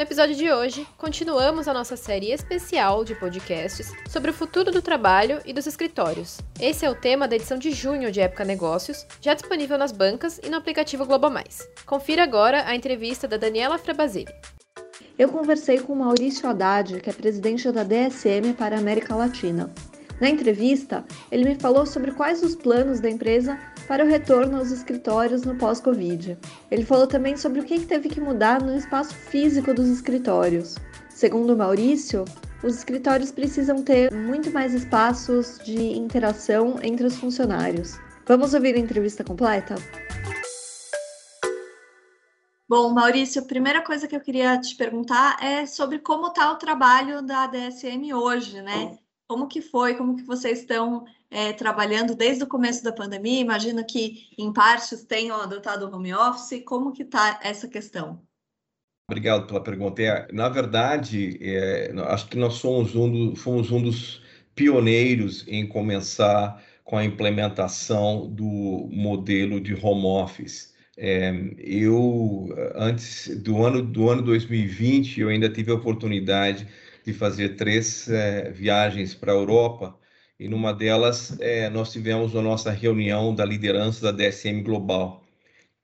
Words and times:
No 0.00 0.04
episódio 0.04 0.34
de 0.34 0.50
hoje, 0.50 0.86
continuamos 0.96 1.68
a 1.68 1.74
nossa 1.74 1.94
série 1.94 2.32
especial 2.32 3.04
de 3.04 3.14
podcasts 3.14 3.92
sobre 4.08 4.30
o 4.30 4.32
futuro 4.32 4.72
do 4.72 4.80
trabalho 4.80 5.42
e 5.44 5.52
dos 5.52 5.66
escritórios. 5.66 6.38
Esse 6.58 6.86
é 6.86 6.90
o 6.90 6.94
tema 6.94 7.28
da 7.28 7.36
edição 7.36 7.58
de 7.58 7.70
junho 7.70 8.10
de 8.10 8.18
Época 8.18 8.42
Negócios, 8.42 9.06
já 9.20 9.34
disponível 9.34 9.76
nas 9.76 9.92
bancas 9.92 10.40
e 10.42 10.48
no 10.48 10.56
aplicativo 10.56 11.04
Globo 11.04 11.28
Mais. 11.28 11.68
Confira 11.84 12.22
agora 12.22 12.66
a 12.66 12.74
entrevista 12.74 13.28
da 13.28 13.36
Daniela 13.36 13.76
Frabasile. 13.76 14.32
Eu 15.18 15.28
conversei 15.28 15.78
com 15.80 15.94
Maurício 15.94 16.48
Haddad, 16.48 16.98
que 16.98 17.10
é 17.10 17.12
presidente 17.12 17.70
da 17.70 17.84
DSM 17.84 18.54
para 18.56 18.76
a 18.76 18.78
América 18.78 19.14
Latina. 19.14 19.70
Na 20.18 20.30
entrevista, 20.30 21.04
ele 21.30 21.44
me 21.44 21.56
falou 21.56 21.84
sobre 21.84 22.12
quais 22.12 22.42
os 22.42 22.54
planos 22.54 23.00
da 23.00 23.10
empresa 23.10 23.58
para 23.90 24.04
o 24.04 24.06
retorno 24.06 24.56
aos 24.56 24.70
escritórios 24.70 25.42
no 25.42 25.56
pós-Covid. 25.56 26.38
Ele 26.70 26.84
falou 26.84 27.08
também 27.08 27.36
sobre 27.36 27.58
o 27.58 27.64
que 27.64 27.84
teve 27.84 28.08
que 28.08 28.20
mudar 28.20 28.62
no 28.62 28.76
espaço 28.76 29.12
físico 29.12 29.74
dos 29.74 29.88
escritórios. 29.88 30.76
Segundo 31.08 31.56
Maurício, 31.56 32.24
os 32.62 32.76
escritórios 32.76 33.32
precisam 33.32 33.82
ter 33.82 34.14
muito 34.14 34.48
mais 34.52 34.74
espaços 34.74 35.58
de 35.64 35.76
interação 35.76 36.78
entre 36.84 37.04
os 37.04 37.16
funcionários. 37.16 37.98
Vamos 38.28 38.54
ouvir 38.54 38.76
a 38.76 38.78
entrevista 38.78 39.24
completa? 39.24 39.74
Bom, 42.68 42.90
Maurício, 42.90 43.42
a 43.42 43.44
primeira 43.44 43.82
coisa 43.82 44.06
que 44.06 44.14
eu 44.14 44.20
queria 44.20 44.56
te 44.60 44.76
perguntar 44.76 45.36
é 45.42 45.66
sobre 45.66 45.98
como 45.98 46.28
está 46.28 46.52
o 46.52 46.58
trabalho 46.58 47.22
da 47.22 47.48
DSM 47.48 48.14
hoje, 48.14 48.62
né? 48.62 48.96
Como 49.30 49.46
que 49.46 49.62
foi, 49.62 49.94
como 49.94 50.16
que 50.16 50.24
vocês 50.24 50.58
estão 50.58 51.04
é, 51.30 51.52
trabalhando 51.52 52.16
desde 52.16 52.42
o 52.42 52.48
começo 52.48 52.82
da 52.82 52.90
pandemia? 52.90 53.38
Imagino 53.38 53.86
que, 53.86 54.26
em 54.36 54.52
partes, 54.52 55.04
tenham 55.04 55.40
adotado 55.40 55.86
o 55.86 55.94
home 55.94 56.12
office. 56.12 56.64
Como 56.64 56.92
que 56.92 57.04
está 57.04 57.38
essa 57.40 57.68
questão? 57.68 58.20
Obrigado 59.08 59.46
pela 59.46 59.62
pergunta. 59.62 60.02
É, 60.02 60.26
na 60.32 60.48
verdade, 60.48 61.38
é, 61.40 61.92
acho 62.08 62.26
que 62.26 62.36
nós 62.36 62.54
somos 62.54 62.96
um, 62.96 63.08
do, 63.30 63.36
fomos 63.36 63.70
um 63.70 63.80
dos 63.80 64.20
pioneiros 64.52 65.46
em 65.46 65.64
começar 65.64 66.60
com 66.82 66.96
a 66.96 67.04
implementação 67.04 68.28
do 68.28 68.88
modelo 68.90 69.60
de 69.60 69.74
home 69.74 70.06
office. 70.06 70.74
É, 70.96 71.32
eu, 71.56 72.48
antes 72.74 73.28
do 73.40 73.64
ano, 73.64 73.80
do 73.80 74.10
ano 74.10 74.22
2020, 74.22 75.20
eu 75.20 75.28
ainda 75.28 75.48
tive 75.48 75.70
a 75.70 75.76
oportunidade 75.76 76.66
de 77.04 77.12
fazer 77.12 77.50
três 77.56 78.08
é, 78.08 78.50
viagens 78.50 79.14
para 79.14 79.32
a 79.32 79.34
Europa, 79.34 79.98
e 80.38 80.48
numa 80.48 80.72
delas 80.72 81.38
é, 81.40 81.68
nós 81.70 81.92
tivemos 81.92 82.34
a 82.34 82.42
nossa 82.42 82.70
reunião 82.70 83.34
da 83.34 83.44
liderança 83.44 84.10
da 84.10 84.12
DSM 84.12 84.62
Global. 84.62 85.22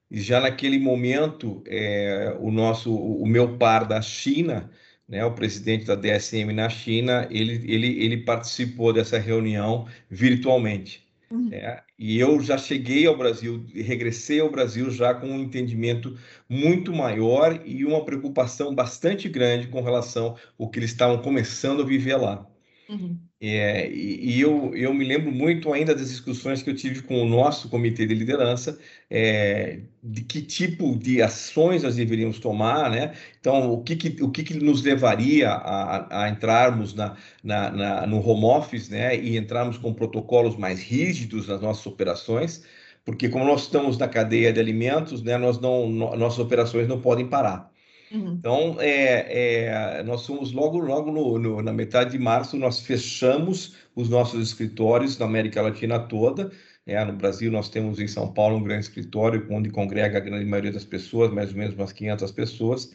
E 0.09 0.21
já 0.21 0.39
naquele 0.39 0.79
momento, 0.79 1.61
é, 1.67 2.35
o 2.39 2.49
nosso, 2.51 2.95
o 2.95 3.25
meu 3.25 3.57
par 3.57 3.85
da 3.85 4.01
China, 4.01 4.71
né, 5.07 5.23
o 5.25 5.33
presidente 5.33 5.85
da 5.85 5.95
DSM 5.95 6.53
na 6.53 6.69
China, 6.69 7.27
ele, 7.29 7.53
ele, 7.71 8.03
ele 8.03 8.17
participou 8.17 8.93
dessa 8.93 9.17
reunião 9.17 9.87
virtualmente. 10.09 11.06
Uhum. 11.29 11.49
É, 11.51 11.83
e 11.99 12.17
eu 12.17 12.39
já 12.39 12.57
cheguei 12.57 13.05
ao 13.05 13.17
Brasil, 13.17 13.65
regressei 13.73 14.39
ao 14.39 14.49
Brasil 14.49 14.89
já 14.89 15.13
com 15.13 15.27
um 15.27 15.39
entendimento 15.39 16.17
muito 16.49 16.93
maior 16.93 17.61
e 17.65 17.83
uma 17.85 18.05
preocupação 18.05 18.73
bastante 18.73 19.27
grande 19.27 19.67
com 19.67 19.81
relação 19.81 20.37
ao 20.57 20.69
que 20.69 20.79
eles 20.79 20.91
estavam 20.91 21.21
começando 21.21 21.81
a 21.81 21.85
viver 21.85 22.15
lá. 22.15 22.47
Uhum. 22.89 23.27
É, 23.39 23.87
e, 23.91 24.37
e 24.37 24.41
eu, 24.41 24.73
eu 24.75 24.91
me 24.93 25.05
lembro 25.05 25.31
muito 25.31 25.71
ainda 25.71 25.93
das 25.93 26.09
discussões 26.09 26.63
que 26.63 26.71
eu 26.71 26.75
tive 26.75 27.03
com 27.03 27.21
o 27.21 27.29
nosso 27.29 27.69
comitê 27.69 28.05
de 28.07 28.15
liderança, 28.15 28.79
é, 29.09 29.81
de 30.01 30.23
que 30.23 30.41
tipo 30.41 30.97
de 30.97 31.21
ações 31.21 31.83
nós 31.83 31.95
deveríamos 31.97 32.39
tomar, 32.39 32.89
né? 32.89 33.13
Então, 33.39 33.71
o 33.71 33.83
que, 33.83 33.95
que 33.95 34.23
o 34.23 34.31
que, 34.31 34.43
que 34.43 34.55
nos 34.55 34.81
levaria 34.81 35.51
a, 35.51 36.25
a 36.25 36.29
entrarmos 36.29 36.95
na, 36.95 37.15
na, 37.43 37.69
na, 37.69 38.07
no 38.07 38.27
home 38.27 38.45
office, 38.45 38.89
né? 38.89 39.15
E 39.15 39.37
entrarmos 39.37 39.77
com 39.77 39.93
protocolos 39.93 40.55
mais 40.57 40.81
rígidos 40.81 41.47
nas 41.47 41.61
nossas 41.61 41.85
operações, 41.85 42.63
porque 43.05 43.29
como 43.29 43.45
nós 43.45 43.63
estamos 43.63 43.97
na 43.99 44.07
cadeia 44.07 44.51
de 44.51 44.59
alimentos, 44.59 45.21
né? 45.21 45.37
Nós 45.37 45.59
não, 45.59 45.87
no, 45.89 46.15
nossas 46.15 46.39
operações 46.39 46.87
não 46.87 46.99
podem 47.01 47.27
parar. 47.29 47.71
Uhum. 48.11 48.35
Então, 48.39 48.77
é, 48.79 49.97
é, 49.99 50.03
nós 50.03 50.25
fomos 50.25 50.51
logo, 50.51 50.79
logo 50.79 51.11
no, 51.11 51.37
no, 51.37 51.61
na 51.61 51.73
metade 51.73 52.11
de 52.11 52.19
março, 52.19 52.57
nós 52.57 52.79
fechamos 52.79 53.75
os 53.95 54.09
nossos 54.09 54.47
escritórios 54.47 55.17
na 55.17 55.25
América 55.25 55.61
Latina 55.61 55.99
toda. 55.99 56.51
É, 56.85 57.03
no 57.03 57.13
Brasil, 57.13 57.51
nós 57.51 57.69
temos 57.69 57.99
em 57.99 58.07
São 58.07 58.31
Paulo 58.33 58.57
um 58.57 58.63
grande 58.63 58.85
escritório, 58.85 59.45
onde 59.49 59.69
congrega 59.69 60.17
a 60.17 60.21
grande 60.21 60.45
maioria 60.45 60.71
das 60.71 60.85
pessoas, 60.85 61.31
mais 61.33 61.51
ou 61.51 61.57
menos 61.57 61.75
umas 61.75 61.91
500 61.91 62.31
pessoas. 62.31 62.93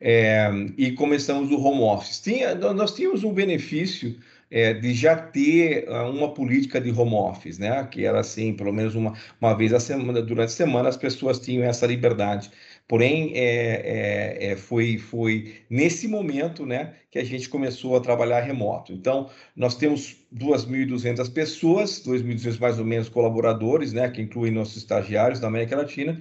É, 0.00 0.48
e 0.76 0.92
começamos 0.92 1.50
o 1.50 1.60
home 1.60 1.82
office. 1.82 2.20
Tinha, 2.20 2.54
nós 2.54 2.94
tínhamos 2.94 3.22
um 3.24 3.32
benefício 3.32 4.16
é, 4.50 4.72
de 4.72 4.94
já 4.94 5.16
ter 5.16 5.88
ah, 5.88 6.08
uma 6.08 6.32
política 6.32 6.80
de 6.80 6.90
home 6.90 7.14
office, 7.14 7.58
né? 7.58 7.84
Que 7.90 8.04
era 8.04 8.20
assim, 8.20 8.54
pelo 8.54 8.72
menos 8.72 8.94
uma, 8.94 9.14
uma 9.40 9.54
vez 9.54 9.72
a 9.72 9.80
semana, 9.80 10.22
durante 10.22 10.48
a 10.48 10.52
semana, 10.52 10.88
as 10.88 10.96
pessoas 10.96 11.38
tinham 11.38 11.64
essa 11.64 11.86
liberdade 11.86 12.50
Porém, 12.88 13.32
é, 13.34 14.38
é, 14.40 14.52
é, 14.52 14.56
foi, 14.56 14.96
foi 14.96 15.56
nesse 15.68 16.08
momento 16.08 16.64
né, 16.64 16.94
que 17.10 17.18
a 17.18 17.24
gente 17.24 17.46
começou 17.46 17.94
a 17.94 18.00
trabalhar 18.00 18.40
remoto. 18.40 18.94
Então, 18.94 19.28
nós 19.54 19.76
temos 19.76 20.16
2.200 20.34 21.30
pessoas, 21.30 22.02
2.200 22.02 22.58
mais 22.58 22.78
ou 22.78 22.86
menos 22.86 23.10
colaboradores, 23.10 23.92
né, 23.92 24.08
que 24.08 24.22
incluem 24.22 24.50
nossos 24.50 24.78
estagiários 24.78 25.38
da 25.38 25.48
América 25.48 25.76
Latina, 25.76 26.18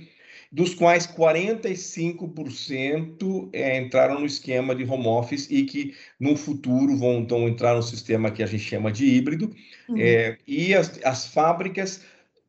dos 0.51 0.73
quais 0.73 1.07
45% 1.07 3.49
é, 3.53 3.79
entraram 3.79 4.19
no 4.19 4.25
esquema 4.25 4.75
de 4.75 4.83
home 4.83 5.07
office 5.07 5.49
e 5.49 5.63
que 5.63 5.93
no 6.19 6.35
futuro 6.35 6.97
vão 6.97 7.19
então, 7.19 7.47
entrar 7.47 7.75
no 7.75 7.83
sistema 7.83 8.29
que 8.29 8.43
a 8.43 8.45
gente 8.45 8.63
chama 8.63 8.91
de 8.91 9.05
híbrido. 9.05 9.55
Uhum. 9.87 9.95
É, 9.97 10.37
e 10.45 10.73
as, 10.73 10.99
as 11.03 11.27
fábricas 11.27 12.01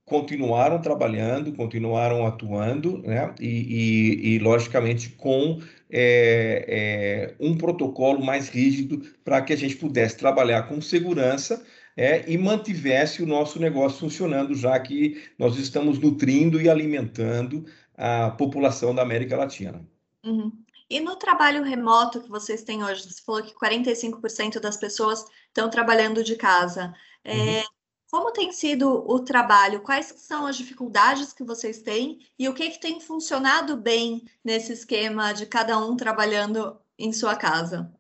continuaram 0.09 0.81
trabalhando, 0.81 1.53
continuaram 1.53 2.27
atuando, 2.27 2.99
né? 2.99 3.35
e, 3.39 3.47
e, 3.47 4.35
e 4.35 4.39
logicamente, 4.39 5.11
com 5.11 5.61
é, 5.91 6.65
é, 6.69 7.35
um 7.39 7.57
protocolo 7.57 8.25
mais 8.25 8.49
rígido 8.49 9.03
para 9.25 9.43
que 9.43 9.53
a 9.53 9.57
gente 9.57 9.77
pudesse 9.77 10.17
trabalhar 10.17 10.65
com 10.65 10.81
segurança 10.81 11.65
é, 11.97 12.25
e 12.31 12.39
mantivesse 12.39 13.23
o 13.23 13.27
nosso 13.27 13.61
negócio 13.61 14.01
funcionando, 14.01 14.55
já 14.55 14.79
que 14.81 15.23
nós 15.39 15.57
estamos 15.59 15.99
nutrindo 15.99 16.61
e 16.61 16.69
alimentando 16.69 17.67
a 17.97 18.31
população 18.31 18.95
da 18.95 19.03
América 19.03 19.37
Latina. 19.37 19.85
Uhum. 20.25 20.53
E 20.89 21.01
no 21.01 21.17
trabalho 21.17 21.63
remoto 21.63 22.23
que 22.23 22.31
vocês 22.31 22.63
têm 22.63 22.83
hoje, 22.83 23.03
você 23.03 23.23
falou 23.23 23.43
que 23.43 23.55
45% 23.55 24.59
das 24.59 24.77
pessoas 24.77 25.25
estão 25.49 25.69
trabalhando 25.69 26.25
de 26.25 26.35
casa. 26.35 26.95
É, 27.23 27.35
uhum. 27.35 27.63
Como 28.11 28.33
tem 28.33 28.51
sido 28.53 29.05
o 29.07 29.21
trabalho? 29.21 29.81
Quais 29.81 30.15
são 30.17 30.47
as 30.47 30.57
dificuldades 30.57 31.33
que 31.33 31.45
vocês 31.45 31.83
têm 31.83 32.21
e 32.39 32.49
o 32.49 32.55
que, 32.55 32.71
que 32.71 32.81
tem 32.81 33.01
funcionado 33.01 33.77
bem 33.77 34.25
nesse 34.43 34.73
esquema 34.73 35.33
de 35.33 35.45
cada 35.45 35.79
um 35.79 35.95
trabalhando 35.95 36.79
em 36.99 37.13
sua 37.13 37.37
casa? 37.37 37.93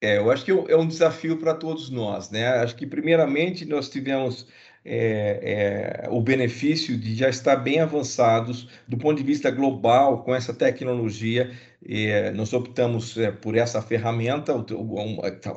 É, 0.00 0.18
eu 0.18 0.30
acho 0.30 0.44
que 0.44 0.52
é 0.52 0.76
um 0.76 0.86
desafio 0.86 1.38
para 1.38 1.54
todos 1.54 1.90
nós, 1.90 2.30
né? 2.30 2.46
Acho 2.46 2.76
que 2.76 2.86
primeiramente 2.86 3.64
nós 3.64 3.88
tivemos 3.88 4.46
é, 4.84 6.04
é, 6.04 6.08
o 6.10 6.20
benefício 6.20 6.96
de 6.96 7.16
já 7.16 7.28
estar 7.28 7.56
bem 7.56 7.80
avançados 7.80 8.68
do 8.86 8.96
ponto 8.96 9.18
de 9.18 9.24
vista 9.24 9.50
global 9.50 10.22
com 10.22 10.32
essa 10.32 10.54
tecnologia. 10.54 11.52
É, 11.88 12.32
nós 12.32 12.52
optamos 12.52 13.16
é, 13.16 13.30
por 13.30 13.56
essa 13.56 13.80
ferramenta, 13.80 14.52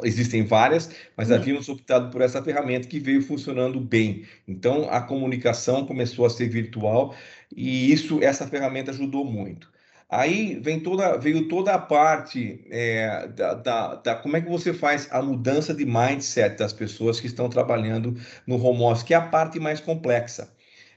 existem 0.03 0.45
várias, 0.45 0.91
mas 1.17 1.29
uhum. 1.29 1.35
havíamos 1.35 1.69
optado 1.69 2.11
por 2.11 2.21
essa 2.21 2.41
ferramenta 2.43 2.87
que 2.87 2.99
veio 2.99 3.21
funcionando 3.21 3.79
bem. 3.79 4.25
Então, 4.47 4.87
a 4.89 5.01
comunicação 5.01 5.85
começou 5.85 6.25
a 6.25 6.29
ser 6.29 6.47
virtual 6.49 7.15
e 7.55 7.91
isso, 7.91 8.21
essa 8.21 8.47
ferramenta 8.47 8.91
ajudou 8.91 9.25
muito. 9.25 9.69
Aí 10.09 10.59
vem 10.59 10.79
toda, 10.79 11.17
veio 11.17 11.47
toda 11.47 11.73
a 11.73 11.77
parte 11.77 12.65
é, 12.71 13.27
da, 13.27 13.53
da, 13.53 13.95
da, 13.95 14.15
como 14.15 14.35
é 14.37 14.41
que 14.41 14.49
você 14.49 14.73
faz 14.73 15.07
a 15.11 15.21
mudança 15.21 15.71
de 15.71 15.85
mindset 15.85 16.57
das 16.57 16.73
pessoas 16.73 17.19
que 17.19 17.27
estão 17.27 17.47
trabalhando 17.47 18.15
no 18.47 18.63
home 18.63 18.81
office, 18.83 19.03
que 19.03 19.13
é 19.13 19.17
a 19.17 19.21
parte 19.21 19.59
mais 19.59 19.79
complexa. 19.79 20.49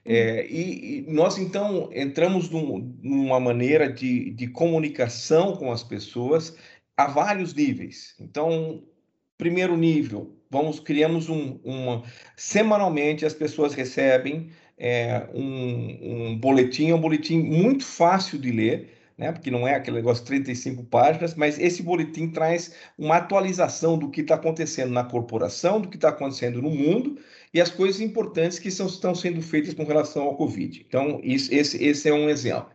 É, 0.05 0.47
e, 0.47 0.99
e, 0.99 1.13
nós, 1.13 1.39
então, 1.39 1.89
entramos 1.93 2.51
num, 2.51 2.97
numa 3.03 3.39
maneira 3.39 3.91
de, 3.93 4.31
de 4.31 4.49
comunicação 4.49 5.57
com 5.57 5.71
as 5.71 5.85
pessoas 5.85 6.57
a 6.97 7.07
vários 7.07 7.55
níveis. 7.55 8.15
Então, 8.21 8.83
primeiro 9.39 9.77
nível, 9.77 10.37
vamos 10.51 10.81
criamos 10.81 11.29
um, 11.29 11.59
uma 11.65 12.03
semanalmente 12.37 13.25
as 13.25 13.35
pessoas 13.35 13.75
recebem 13.75 14.51
é, 14.77 15.29
um, 15.33 16.31
um 16.33 16.39
boletim, 16.39 16.93
um 16.93 17.01
boletim 17.01 17.39
muito 17.39 17.85
fácil 17.85 18.39
de 18.39 18.51
ler, 18.51 19.02
né? 19.23 19.31
Porque 19.33 19.51
não 19.51 19.67
é 19.67 19.77
aquele 19.77 19.97
negócio 19.97 20.25
de 20.25 20.29
35 20.31 20.83
páginas, 20.85 21.35
mas 21.35 21.59
esse 21.59 21.83
boletim 21.83 22.29
traz 22.29 22.75
uma 22.99 23.19
atualização 23.19 23.97
do 23.97 24.11
que 24.11 24.21
está 24.21 24.35
acontecendo 24.35 24.91
na 24.91 25.05
corporação, 25.05 25.81
do 25.81 25.89
que 25.89 25.97
está 25.97 26.09
acontecendo 26.09 26.61
no 26.61 26.71
mundo 26.71 27.19
e 27.55 27.61
as 27.61 27.71
coisas 27.71 28.01
importantes 28.01 28.59
que 28.59 28.71
são, 28.71 28.87
estão 28.87 29.15
sendo 29.15 29.41
feitas 29.41 29.75
com 29.75 29.85
relação 29.85 30.25
ao 30.25 30.37
Covid. 30.37 30.85
Então, 30.87 31.21
isso, 31.23 31.55
esse, 31.55 31.83
esse 31.83 32.09
é 32.09 32.13
um 32.13 32.29
exemplo. 32.29 32.71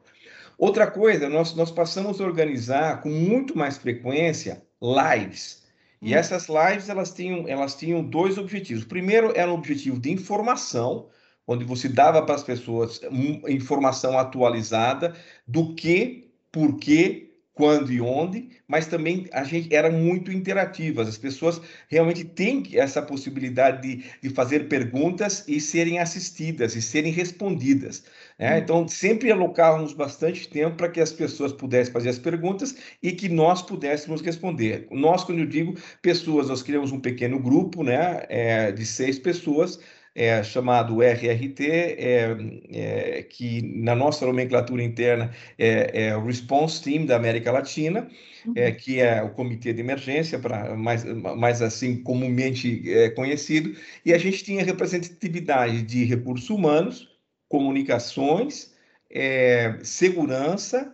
Outra 0.58 0.90
coisa, 0.90 1.28
nós, 1.28 1.54
nós 1.54 1.70
passamos 1.70 2.22
a 2.22 2.24
organizar 2.24 3.02
com 3.02 3.10
muito 3.10 3.58
mais 3.58 3.78
frequência 3.78 4.64
lives. 4.82 5.64
E 6.02 6.14
hum. 6.14 6.18
essas 6.18 6.48
lives 6.48 6.90
elas 6.90 7.12
tinham, 7.12 7.48
elas 7.48 7.76
tinham 7.76 8.04
dois 8.04 8.38
objetivos. 8.38 8.84
O 8.84 8.88
primeiro 8.88 9.34
era 9.36 9.52
um 9.52 9.56
objetivo 9.56 10.00
de 10.00 10.12
informação, 10.12 11.10
onde 11.46 11.66
você 11.66 11.90
dava 11.90 12.22
para 12.22 12.36
as 12.36 12.44
pessoas 12.44 13.02
informação 13.48 14.18
atualizada 14.18 15.16
do 15.48 15.76
que, 15.76 16.27
por 16.52 16.78
quê, 16.78 17.28
quando 17.58 17.92
e 17.92 18.00
onde, 18.00 18.50
mas 18.68 18.86
também 18.86 19.28
a 19.34 19.44
gente 19.44 19.74
era 19.74 19.90
muito 19.90 20.32
interativas. 20.32 21.08
As 21.08 21.18
pessoas 21.18 21.60
realmente 21.90 22.24
têm 22.24 22.64
essa 22.74 23.02
possibilidade 23.02 23.82
de, 23.82 24.06
de 24.22 24.30
fazer 24.30 24.70
perguntas 24.70 25.44
e 25.48 25.60
serem 25.60 25.98
assistidas 25.98 26.76
e 26.76 26.82
serem 26.84 27.12
respondidas. 27.12 28.04
Né? 28.38 28.54
Hum. 28.54 28.58
Então, 28.60 28.88
sempre 28.88 29.32
alocávamos 29.32 29.92
bastante 29.92 30.48
tempo 30.48 30.78
para 30.78 30.90
que 30.90 31.02
as 31.02 31.12
pessoas 31.12 31.52
pudessem 31.52 31.92
fazer 31.92 32.10
as 32.10 32.20
perguntas 32.20 32.76
e 33.02 33.12
que 33.12 33.28
nós 33.28 33.64
pudéssemos 33.64 34.22
responder. 34.22 34.88
Nós, 34.92 35.24
quando 35.24 35.40
eu 35.40 35.48
digo 35.48 35.74
pessoas, 36.04 36.50
nós 36.50 36.62
criamos 36.62 36.92
um 36.92 37.00
pequeno 37.00 37.40
grupo 37.40 37.84
né, 37.84 38.24
é, 38.30 38.72
de 38.72 38.86
seis 38.86 39.18
pessoas 39.18 39.80
é, 40.18 40.42
chamado 40.42 41.04
RRT, 41.04 41.64
é, 41.70 42.38
é, 42.74 43.22
que 43.22 43.62
na 43.62 43.94
nossa 43.94 44.26
nomenclatura 44.26 44.82
interna 44.82 45.32
é, 45.60 46.08
é, 46.08 46.18
o 46.18 46.26
Response 46.26 46.82
Team 46.82 47.06
da 47.06 47.16
América 47.16 47.52
Latina, 47.52 48.10
é, 48.56 48.70
uhum. 48.70 48.76
que 48.76 49.00
é 49.00 49.22
o 49.22 49.30
Comitê 49.30 49.72
de 49.74 49.82
Emergência, 49.82 50.40
para 50.40 50.76
mais, 50.76 51.04
mais 51.06 51.62
assim 51.62 52.02
comumente 52.02 52.82
é, 52.92 53.12
conhecido, 53.12 53.78
e 54.04 54.12
a 54.12 54.18
gente 54.18 54.44
tinha 54.44 54.66
representatividade 54.66 55.84
de 55.84 56.04
recursos 56.04 56.50
humanos, 56.50 57.08
comunicações, 57.48 58.76
segurança, 59.84 60.94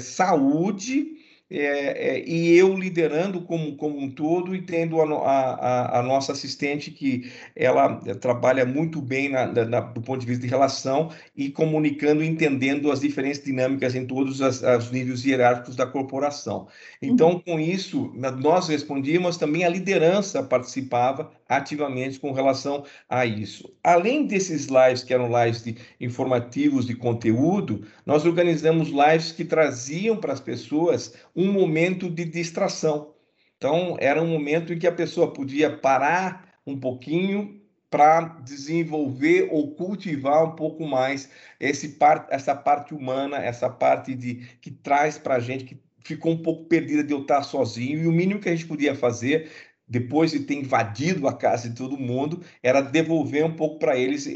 saúde, 0.00 1.13
é, 1.50 2.16
é, 2.16 2.28
e 2.28 2.56
eu 2.56 2.74
liderando 2.74 3.42
como, 3.42 3.76
como 3.76 3.98
um 3.98 4.10
todo 4.10 4.54
e 4.54 4.62
tendo 4.62 5.00
a, 5.00 5.04
a, 5.04 6.00
a 6.00 6.02
nossa 6.02 6.32
assistente 6.32 6.90
que 6.90 7.30
ela 7.54 7.96
trabalha 8.20 8.64
muito 8.64 9.02
bem 9.02 9.28
na, 9.28 9.46
na, 9.46 9.80
do 9.80 10.00
ponto 10.00 10.20
de 10.20 10.26
vista 10.26 10.42
de 10.42 10.48
relação 10.48 11.10
e 11.36 11.50
comunicando 11.50 12.24
e 12.24 12.26
entendendo 12.26 12.90
as 12.90 13.00
diferentes 13.00 13.44
dinâmicas 13.44 13.94
em 13.94 14.06
todos 14.06 14.40
os 14.40 14.90
níveis 14.90 15.24
hierárquicos 15.24 15.76
da 15.76 15.86
corporação. 15.86 16.66
Então, 17.00 17.32
uhum. 17.32 17.40
com 17.40 17.60
isso, 17.60 18.10
nós 18.40 18.68
respondíamos, 18.68 19.36
também 19.36 19.64
a 19.64 19.68
liderança 19.68 20.42
participava 20.42 21.30
ativamente 21.48 22.18
com 22.18 22.32
relação 22.32 22.84
a 23.08 23.24
isso. 23.26 23.72
Além 23.82 24.26
desses 24.26 24.66
lives, 24.66 25.02
que 25.02 25.12
eram 25.12 25.28
lives 25.28 25.62
de 25.62 25.76
informativos 26.00 26.86
de 26.86 26.94
conteúdo, 26.94 27.86
nós 28.04 28.24
organizamos 28.24 28.88
lives 28.88 29.32
que 29.32 29.44
traziam 29.44 30.16
para 30.16 30.32
as 30.32 30.40
pessoas 30.40 31.14
um 31.34 31.52
momento 31.52 32.10
de 32.10 32.24
distração. 32.24 33.14
Então, 33.56 33.96
era 33.98 34.22
um 34.22 34.26
momento 34.26 34.72
em 34.72 34.78
que 34.78 34.86
a 34.86 34.92
pessoa 34.92 35.32
podia 35.32 35.74
parar 35.74 36.54
um 36.66 36.78
pouquinho 36.78 37.60
para 37.94 38.22
desenvolver 38.44 39.48
ou 39.52 39.72
cultivar 39.74 40.44
um 40.44 40.56
pouco 40.56 40.84
mais 40.84 41.30
esse 41.60 41.90
par, 41.90 42.26
essa 42.28 42.54
parte 42.54 42.92
humana, 42.92 43.36
essa 43.36 43.70
parte 43.70 44.14
de 44.16 44.46
que 44.60 44.70
traz 44.70 45.16
para 45.16 45.36
a 45.36 45.38
gente, 45.38 45.64
que 45.64 45.80
ficou 46.04 46.32
um 46.32 46.42
pouco 46.42 46.64
perdida 46.64 47.04
de 47.04 47.12
eu 47.12 47.22
estar 47.22 47.42
sozinho, 47.42 48.02
e 48.02 48.06
o 48.08 48.12
mínimo 48.12 48.40
que 48.40 48.48
a 48.48 48.52
gente 48.52 48.66
podia 48.66 48.96
fazer 48.96 49.48
depois 49.86 50.30
de 50.30 50.40
ter 50.40 50.54
invadido 50.54 51.28
a 51.28 51.32
casa 51.32 51.68
de 51.68 51.76
todo 51.76 51.98
mundo, 51.98 52.40
era 52.62 52.80
devolver 52.80 53.44
um 53.44 53.54
pouco 53.54 53.78
para 53.78 53.96
eles 53.96 54.26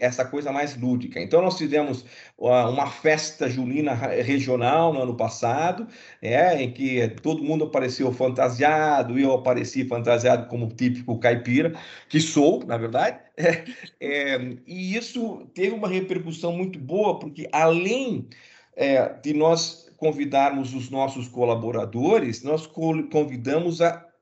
essa 0.00 0.24
coisa 0.24 0.50
mais 0.50 0.76
lúdica. 0.76 1.20
Então, 1.20 1.42
nós 1.42 1.58
fizemos 1.58 2.04
uma 2.38 2.86
festa 2.86 3.48
julina 3.48 3.92
regional 3.94 4.92
no 4.92 5.02
ano 5.02 5.16
passado, 5.16 5.86
é, 6.22 6.62
em 6.62 6.72
que 6.72 7.06
todo 7.22 7.44
mundo 7.44 7.64
apareceu 7.64 8.12
fantasiado, 8.12 9.18
eu 9.18 9.32
apareci 9.32 9.84
fantasiado 9.84 10.48
como 10.48 10.68
típico 10.68 11.18
caipira, 11.18 11.74
que 12.08 12.20
sou, 12.20 12.64
na 12.64 12.78
verdade, 12.78 13.18
é, 13.36 13.64
é, 14.00 14.56
e 14.66 14.96
isso 14.96 15.46
teve 15.54 15.74
uma 15.74 15.88
repercussão 15.88 16.52
muito 16.52 16.78
boa, 16.78 17.18
porque 17.18 17.48
além 17.52 18.28
é, 18.76 19.12
de 19.22 19.34
nós 19.34 19.92
convidarmos 19.96 20.74
os 20.74 20.90
nossos 20.90 21.28
colaboradores, 21.28 22.42
nós 22.42 22.66
convidamos 22.66 23.80
a 23.80 24.13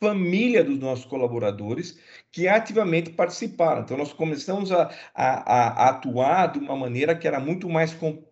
família 0.00 0.64
dos 0.64 0.78
nossos 0.78 1.04
colaboradores 1.04 1.98
que 2.30 2.48
ativamente 2.48 3.10
participaram. 3.10 3.82
Então, 3.82 3.96
nós 3.96 4.12
começamos 4.12 4.72
a, 4.72 4.90
a, 5.14 5.86
a 5.86 5.88
atuar 5.90 6.52
de 6.52 6.58
uma 6.58 6.76
maneira 6.76 7.16
que 7.16 7.26
era 7.26 7.40
muito 7.40 7.68
mais 7.68 7.94
com, 7.94 8.22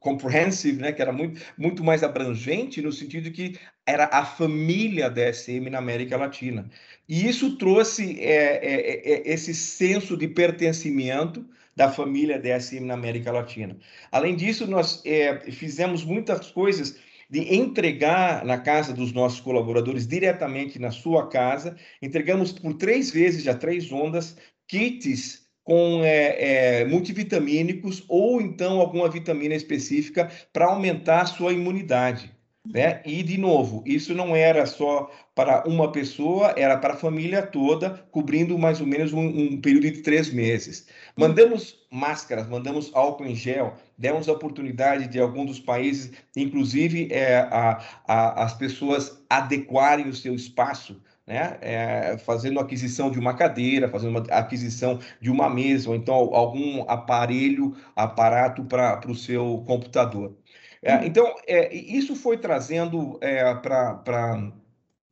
comprehensive, 0.00 0.80
né? 0.80 0.92
que 0.92 1.02
era 1.02 1.12
muito, 1.12 1.40
muito 1.56 1.82
mais 1.84 2.02
abrangente, 2.02 2.82
no 2.82 2.92
sentido 2.92 3.30
que 3.30 3.58
era 3.86 4.06
a 4.12 4.24
família 4.24 5.10
da 5.10 5.32
SM 5.32 5.70
na 5.70 5.78
América 5.78 6.16
Latina. 6.16 6.68
E 7.08 7.28
isso 7.28 7.56
trouxe 7.56 8.20
é, 8.20 8.56
é, 8.56 9.12
é, 9.12 9.32
esse 9.32 9.54
senso 9.54 10.16
de 10.16 10.28
pertencimento 10.28 11.46
da 11.74 11.90
família 11.90 12.38
DSM 12.38 12.84
na 12.84 12.94
América 12.94 13.32
Latina. 13.32 13.76
Além 14.10 14.36
disso, 14.36 14.66
nós 14.66 15.02
é, 15.06 15.50
fizemos 15.50 16.04
muitas 16.04 16.50
coisas 16.50 16.98
de 17.32 17.54
entregar 17.54 18.44
na 18.44 18.58
casa 18.58 18.92
dos 18.92 19.10
nossos 19.10 19.40
colaboradores, 19.40 20.06
diretamente 20.06 20.78
na 20.78 20.90
sua 20.90 21.30
casa. 21.30 21.74
Entregamos 22.02 22.52
por 22.52 22.74
três 22.74 23.10
vezes, 23.10 23.42
já 23.42 23.54
três 23.54 23.90
ondas, 23.90 24.36
kits 24.68 25.46
com 25.64 26.02
é, 26.04 26.80
é, 26.80 26.84
multivitamínicos 26.84 28.04
ou 28.06 28.38
então 28.38 28.78
alguma 28.78 29.08
vitamina 29.08 29.54
específica 29.54 30.30
para 30.52 30.66
aumentar 30.66 31.22
a 31.22 31.26
sua 31.26 31.54
imunidade. 31.54 32.30
Né? 32.64 33.02
E, 33.04 33.24
de 33.24 33.36
novo, 33.38 33.82
isso 33.84 34.14
não 34.14 34.36
era 34.36 34.64
só 34.66 35.10
para 35.34 35.66
uma 35.66 35.90
pessoa, 35.90 36.54
era 36.56 36.76
para 36.78 36.94
a 36.94 36.96
família 36.96 37.44
toda, 37.44 37.90
cobrindo 38.12 38.56
mais 38.56 38.80
ou 38.80 38.86
menos 38.86 39.12
um, 39.12 39.20
um, 39.20 39.60
período 39.60 39.90
de 39.90 40.02
três 40.02 40.32
meses. 40.32 40.86
Mandamos 41.16 41.76
máscaras, 41.90 42.48
mandamos 42.48 42.92
álcool 42.94 43.26
em 43.26 43.34
gel, 43.34 43.74
demos 43.98 44.28
a 44.28 44.32
oportunidade 44.32 45.08
de 45.08 45.18
alguns 45.18 45.46
dos 45.46 45.60
países, 45.60 46.12
inclusive 46.36 47.08
é, 47.10 47.38
a, 47.38 47.82
a, 48.06 48.44
as 48.44 48.54
pessoas 48.54 49.24
adequarem 49.28 50.08
o 50.08 50.14
seu 50.14 50.34
espaço 50.34 51.02
né? 51.26 51.56
É, 51.60 52.18
fazendo 52.18 52.58
aquisição 52.58 53.10
de 53.10 53.18
uma 53.18 53.34
cadeira, 53.34 53.88
fazendo 53.88 54.10
uma 54.10 54.20
aquisição 54.30 54.98
de 55.20 55.30
uma 55.30 55.48
mesa, 55.48 55.88
ou 55.88 55.96
então 55.96 56.14
algum 56.14 56.82
aparelho, 56.88 57.74
aparato 57.94 58.64
para 58.64 59.00
o 59.08 59.14
seu 59.14 59.62
computador. 59.66 60.36
É, 60.82 61.06
então, 61.06 61.32
é, 61.46 61.72
isso 61.74 62.16
foi 62.16 62.36
trazendo 62.36 63.16
é, 63.20 63.54
para 63.54 64.52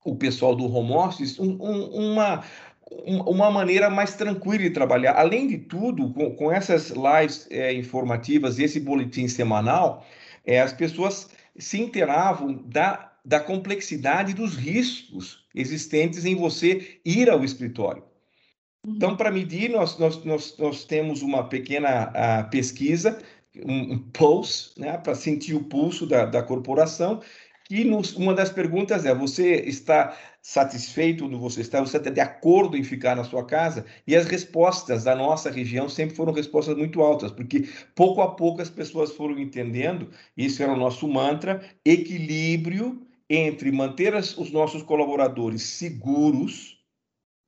o 0.05 0.17
pessoal 0.17 0.57
do 0.57 0.65
home 0.65 0.93
office 0.93 1.39
um, 1.39 1.57
um, 1.61 2.11
uma, 2.11 2.43
uma 3.07 3.51
maneira 3.53 3.89
mais 3.89 4.17
tranquila 4.17 4.65
de 4.65 4.71
trabalhar. 4.71 5.13
Além 5.13 5.47
de 5.47 5.59
tudo, 5.59 6.13
com, 6.13 6.35
com 6.35 6.51
essas 6.51 6.91
lives 6.91 7.47
é, 7.51 7.73
informativas 7.73 8.59
e 8.59 8.65
esse 8.65 8.81
boletim 8.81 9.29
semanal, 9.29 10.05
é, 10.45 10.61
as 10.61 10.73
pessoas 10.73 11.31
se 11.57 11.81
inteiravam 11.81 12.65
da, 12.67 13.13
da 13.25 13.39
complexidade 13.39 14.35
dos 14.35 14.57
riscos 14.57 15.47
existentes 15.55 16.25
em 16.25 16.35
você 16.35 16.99
ir 17.05 17.31
ao 17.31 17.45
escritório. 17.45 18.03
Então, 18.87 19.11
uhum. 19.11 19.17
para 19.17 19.31
medir, 19.31 19.71
nós, 19.71 19.99
nós, 19.99 20.25
nós, 20.25 20.57
nós 20.59 20.85
temos 20.85 21.21
uma 21.21 21.47
pequena 21.49 22.09
uh, 22.09 22.51
pesquisa 22.51 23.19
um, 23.57 23.95
um 23.95 23.99
pulse, 23.99 24.71
né, 24.79 24.97
para 24.99 25.15
sentir 25.15 25.55
o 25.55 25.65
pulso 25.65 26.07
da, 26.07 26.25
da 26.25 26.43
corporação. 26.43 27.21
E 27.71 27.85
nos, 27.85 28.17
uma 28.17 28.35
das 28.35 28.51
perguntas 28.51 29.07
é: 29.07 29.15
você 29.15 29.55
está 29.61 30.17
satisfeito 30.43 31.25
onde 31.27 31.37
você 31.37 31.61
está? 31.61 31.81
Você 31.81 31.99
está 31.99 32.11
de 32.11 32.21
acordo 32.21 32.77
em 32.77 32.83
ficar 32.83 33.15
na 33.15 33.23
sua 33.23 33.47
casa? 33.47 33.87
E 34.07 34.17
as 34.17 34.27
respostas 34.27 35.05
da 35.05 35.15
nossa 35.15 35.51
região 35.51 35.89
sempre 35.89 36.17
foram 36.17 36.33
respostas 36.33 36.77
muito 36.77 37.01
altas, 37.01 37.31
porque 37.31 37.69
pouco 37.95 38.23
a 38.23 38.35
pouco 38.35 38.61
as 38.61 38.71
pessoas 38.71 39.13
foram 39.13 39.39
entendendo, 39.39 40.11
isso 40.37 40.63
era 40.63 40.73
o 40.73 40.77
nosso 40.77 41.07
mantra, 41.07 41.63
equilíbrio 41.85 43.07
entre 43.29 43.71
manter 43.71 44.15
as, 44.17 44.37
os 44.37 44.51
nossos 44.51 44.83
colaboradores 44.83 45.63
seguros 45.63 46.83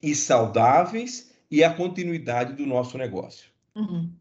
e 0.00 0.14
saudáveis 0.14 1.34
e 1.50 1.64
a 1.64 1.74
continuidade 1.74 2.54
do 2.54 2.64
nosso 2.64 2.96
negócio. 2.96 3.50
Uhum. 3.74 4.12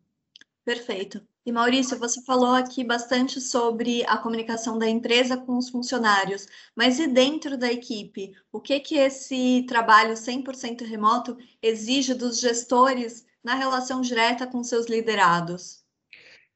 Perfeito. 0.65 1.21
E 1.43 1.51
Maurício, 1.51 1.97
você 1.97 2.21
falou 2.21 2.53
aqui 2.53 2.83
bastante 2.83 3.41
sobre 3.41 4.05
a 4.05 4.15
comunicação 4.15 4.77
da 4.77 4.87
empresa 4.87 5.35
com 5.35 5.57
os 5.57 5.69
funcionários, 5.69 6.47
mas 6.75 6.99
e 6.99 7.07
dentro 7.07 7.57
da 7.57 7.71
equipe? 7.71 8.31
O 8.51 8.59
que 8.59 8.79
que 8.79 8.95
esse 8.95 9.65
trabalho 9.67 10.13
100% 10.13 10.85
remoto 10.85 11.35
exige 11.59 12.13
dos 12.13 12.39
gestores 12.39 13.25
na 13.43 13.55
relação 13.55 14.01
direta 14.01 14.45
com 14.45 14.63
seus 14.63 14.85
liderados? 14.85 15.81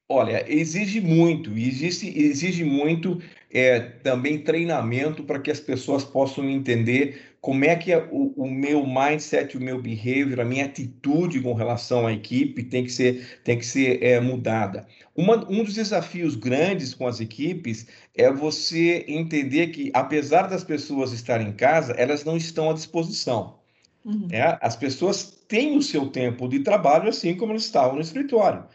Olha, 0.07 0.45
exige 0.47 1.01
muito, 1.01 1.57
existe, 1.57 2.07
exige 2.15 2.63
muito 2.63 3.19
é, 3.55 3.79
também 3.79 4.39
treinamento 4.39 5.23
para 5.23 5.39
que 5.39 5.49
as 5.49 5.61
pessoas 5.61 6.03
possam 6.03 6.49
entender 6.49 7.21
como 7.39 7.63
é 7.63 7.73
que 7.73 7.89
é 7.89 7.97
o, 8.11 8.33
o, 8.35 8.51
meu 8.51 8.85
mindset, 8.85 9.55
o 9.55 9.61
meu 9.61 9.81
behavior, 9.81 10.41
a 10.41 10.45
minha 10.45 10.65
atitude 10.65 11.39
com 11.39 11.53
relação 11.53 12.05
à 12.05 12.11
equipe 12.11 12.63
tem 12.63 12.83
que 12.83 12.91
ser, 12.91 13.39
tem 13.45 13.57
que 13.57 13.65
ser 13.65 14.03
é, 14.03 14.19
mudada. 14.19 14.85
Uma, 15.15 15.37
um 15.49 15.63
dos 15.63 15.73
desafios 15.73 16.35
grandes 16.35 16.93
com 16.93 17.07
as 17.07 17.21
equipes 17.21 17.87
é 18.13 18.29
você 18.29 19.05
entender 19.07 19.67
que, 19.67 19.89
apesar 19.93 20.47
das 20.47 20.65
pessoas 20.65 21.13
estarem 21.13 21.47
em 21.47 21.53
casa, 21.53 21.93
elas 21.93 22.25
não 22.25 22.35
estão 22.35 22.69
à 22.69 22.73
disposição. 22.73 23.59
Uhum. 24.03 24.27
É, 24.31 24.57
as 24.61 24.75
pessoas 24.75 25.45
têm 25.47 25.77
o 25.77 25.81
seu 25.81 26.07
tempo 26.07 26.49
de 26.49 26.59
trabalho 26.59 27.07
assim 27.07 27.37
como 27.37 27.53
elas 27.53 27.63
estavam 27.63 27.95
no 27.95 28.01
escritório. 28.01 28.65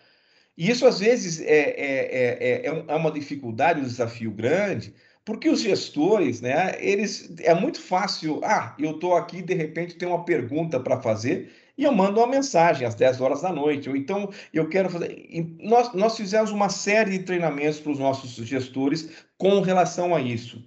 E 0.60 0.68
isso, 0.68 0.86
às 0.86 1.00
vezes, 1.00 1.40
é, 1.40 1.70
é, 1.70 2.66
é, 2.66 2.84
é 2.86 2.94
uma 2.94 3.10
dificuldade, 3.10 3.80
um 3.80 3.84
desafio 3.84 4.30
grande, 4.30 4.94
porque 5.24 5.48
os 5.48 5.62
gestores, 5.62 6.42
né, 6.42 6.76
eles, 6.78 7.34
é 7.40 7.54
muito 7.54 7.80
fácil, 7.80 8.42
ah, 8.44 8.76
eu 8.78 8.90
estou 8.90 9.14
aqui, 9.16 9.40
de 9.40 9.54
repente 9.54 9.94
tem 9.94 10.06
uma 10.06 10.22
pergunta 10.22 10.78
para 10.78 11.00
fazer, 11.00 11.50
e 11.78 11.84
eu 11.84 11.92
mando 11.92 12.20
uma 12.20 12.26
mensagem 12.26 12.86
às 12.86 12.94
10 12.94 13.22
horas 13.22 13.40
da 13.40 13.50
noite, 13.50 13.88
ou 13.88 13.96
então 13.96 14.28
eu 14.52 14.68
quero 14.68 14.90
fazer. 14.90 15.10
E 15.30 15.40
nós, 15.66 15.94
nós 15.94 16.14
fizemos 16.14 16.50
uma 16.50 16.68
série 16.68 17.12
de 17.12 17.24
treinamentos 17.24 17.80
para 17.80 17.92
os 17.92 17.98
nossos 17.98 18.32
gestores 18.46 19.08
com 19.38 19.62
relação 19.62 20.14
a 20.14 20.20
isso. 20.20 20.62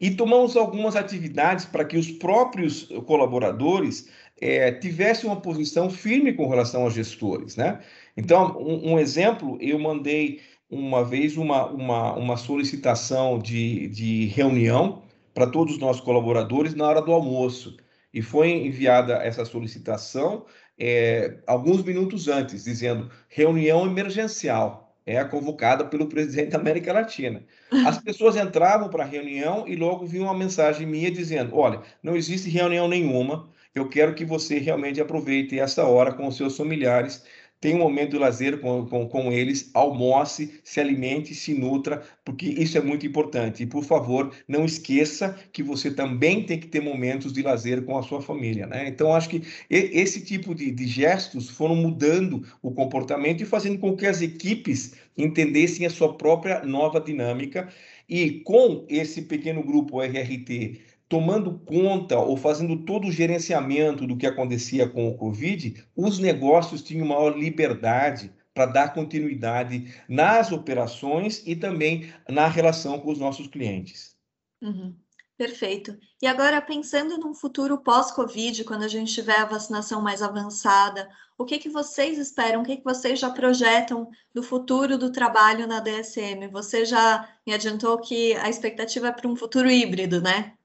E 0.00 0.10
tomamos 0.10 0.56
algumas 0.56 0.94
atividades 0.94 1.64
para 1.64 1.84
que 1.84 1.96
os 1.96 2.10
próprios 2.10 2.84
colaboradores 3.06 4.08
é, 4.40 4.70
tivessem 4.72 5.28
uma 5.28 5.40
posição 5.40 5.88
firme 5.88 6.34
com 6.34 6.48
relação 6.48 6.82
aos 6.82 6.94
gestores, 6.94 7.56
né? 7.56 7.80
Então, 8.16 8.56
um, 8.58 8.92
um 8.92 8.98
exemplo, 8.98 9.56
eu 9.60 9.78
mandei 9.78 10.40
uma 10.70 11.04
vez 11.04 11.36
uma, 11.36 11.66
uma, 11.66 12.14
uma 12.14 12.36
solicitação 12.36 13.38
de, 13.38 13.88
de 13.88 14.26
reunião 14.26 15.02
para 15.32 15.46
todos 15.46 15.74
os 15.74 15.80
nossos 15.80 16.02
colaboradores 16.02 16.74
na 16.74 16.86
hora 16.86 17.00
do 17.00 17.12
almoço. 17.12 17.76
E 18.12 18.22
foi 18.22 18.50
enviada 18.50 19.14
essa 19.14 19.44
solicitação 19.44 20.44
é, 20.78 21.38
alguns 21.46 21.82
minutos 21.82 22.28
antes, 22.28 22.64
dizendo 22.64 23.10
reunião 23.28 23.86
emergencial 23.86 24.85
é 25.06 25.24
convocada 25.24 25.84
pelo 25.84 26.08
presidente 26.08 26.50
da 26.50 26.58
América 26.58 26.92
Latina. 26.92 27.42
As 27.86 27.96
pessoas 27.98 28.36
entravam 28.36 28.88
para 28.88 29.04
a 29.04 29.06
reunião 29.06 29.66
e 29.66 29.76
logo 29.76 30.04
vinha 30.04 30.24
uma 30.24 30.34
mensagem 30.34 30.86
minha 30.86 31.10
dizendo: 31.10 31.56
olha, 31.56 31.80
não 32.02 32.16
existe 32.16 32.50
reunião 32.50 32.88
nenhuma, 32.88 33.48
eu 33.72 33.88
quero 33.88 34.14
que 34.14 34.24
você 34.24 34.58
realmente 34.58 35.00
aproveite 35.00 35.58
essa 35.58 35.84
hora 35.84 36.12
com 36.12 36.26
os 36.26 36.36
seus 36.36 36.56
familiares 36.56 37.24
tenha 37.66 37.78
um 37.78 37.80
momento 37.80 38.10
de 38.10 38.18
lazer 38.18 38.60
com, 38.60 38.86
com, 38.86 39.08
com 39.08 39.32
eles, 39.32 39.72
almoce, 39.74 40.60
se 40.62 40.78
alimente, 40.78 41.34
se 41.34 41.52
nutra, 41.52 42.00
porque 42.24 42.46
isso 42.46 42.78
é 42.78 42.80
muito 42.80 43.04
importante. 43.04 43.64
E, 43.64 43.66
por 43.66 43.82
favor, 43.82 44.32
não 44.46 44.64
esqueça 44.64 45.36
que 45.52 45.64
você 45.64 45.90
também 45.90 46.44
tem 46.44 46.60
que 46.60 46.68
ter 46.68 46.80
momentos 46.80 47.32
de 47.32 47.42
lazer 47.42 47.82
com 47.82 47.98
a 47.98 48.04
sua 48.04 48.22
família. 48.22 48.68
Né? 48.68 48.86
Então, 48.86 49.12
acho 49.12 49.28
que 49.28 49.42
esse 49.68 50.24
tipo 50.24 50.54
de, 50.54 50.70
de 50.70 50.86
gestos 50.86 51.50
foram 51.50 51.74
mudando 51.74 52.46
o 52.62 52.70
comportamento 52.70 53.42
e 53.42 53.44
fazendo 53.44 53.78
com 53.78 53.96
que 53.96 54.06
as 54.06 54.22
equipes 54.22 54.94
entendessem 55.18 55.84
a 55.84 55.90
sua 55.90 56.16
própria 56.16 56.64
nova 56.64 57.00
dinâmica. 57.00 57.68
E 58.08 58.42
com 58.44 58.86
esse 58.88 59.22
pequeno 59.22 59.64
grupo 59.64 60.00
RRT 60.00 60.85
tomando 61.08 61.58
conta 61.60 62.18
ou 62.18 62.36
fazendo 62.36 62.84
todo 62.84 63.08
o 63.08 63.12
gerenciamento 63.12 64.06
do 64.06 64.16
que 64.16 64.26
acontecia 64.26 64.88
com 64.88 65.08
o 65.08 65.16
Covid, 65.16 65.84
os 65.94 66.18
negócios 66.18 66.82
tinham 66.82 67.06
maior 67.06 67.36
liberdade 67.36 68.32
para 68.52 68.66
dar 68.66 68.94
continuidade 68.94 69.94
nas 70.08 70.50
operações 70.50 71.42
e 71.46 71.54
também 71.54 72.12
na 72.28 72.48
relação 72.48 72.98
com 72.98 73.12
os 73.12 73.18
nossos 73.18 73.46
clientes. 73.46 74.16
Uhum. 74.62 74.96
Perfeito. 75.36 75.98
E 76.22 76.26
agora, 76.26 76.62
pensando 76.62 77.18
num 77.18 77.34
futuro 77.34 77.76
pós-Covid, 77.76 78.64
quando 78.64 78.84
a 78.84 78.88
gente 78.88 79.12
tiver 79.12 79.38
a 79.38 79.44
vacinação 79.44 80.00
mais 80.00 80.22
avançada, 80.22 81.06
o 81.36 81.44
que, 81.44 81.58
que 81.58 81.68
vocês 81.68 82.16
esperam, 82.16 82.62
o 82.62 82.64
que, 82.64 82.78
que 82.78 82.84
vocês 82.84 83.20
já 83.20 83.28
projetam 83.28 84.08
do 84.34 84.42
futuro 84.42 84.96
do 84.96 85.12
trabalho 85.12 85.66
na 85.66 85.80
DSM? 85.80 86.48
Você 86.50 86.86
já 86.86 87.28
me 87.46 87.52
adiantou 87.52 87.98
que 87.98 88.34
a 88.36 88.48
expectativa 88.48 89.08
é 89.08 89.12
para 89.12 89.28
um 89.28 89.36
futuro 89.36 89.70
híbrido, 89.70 90.22
né? 90.22 90.55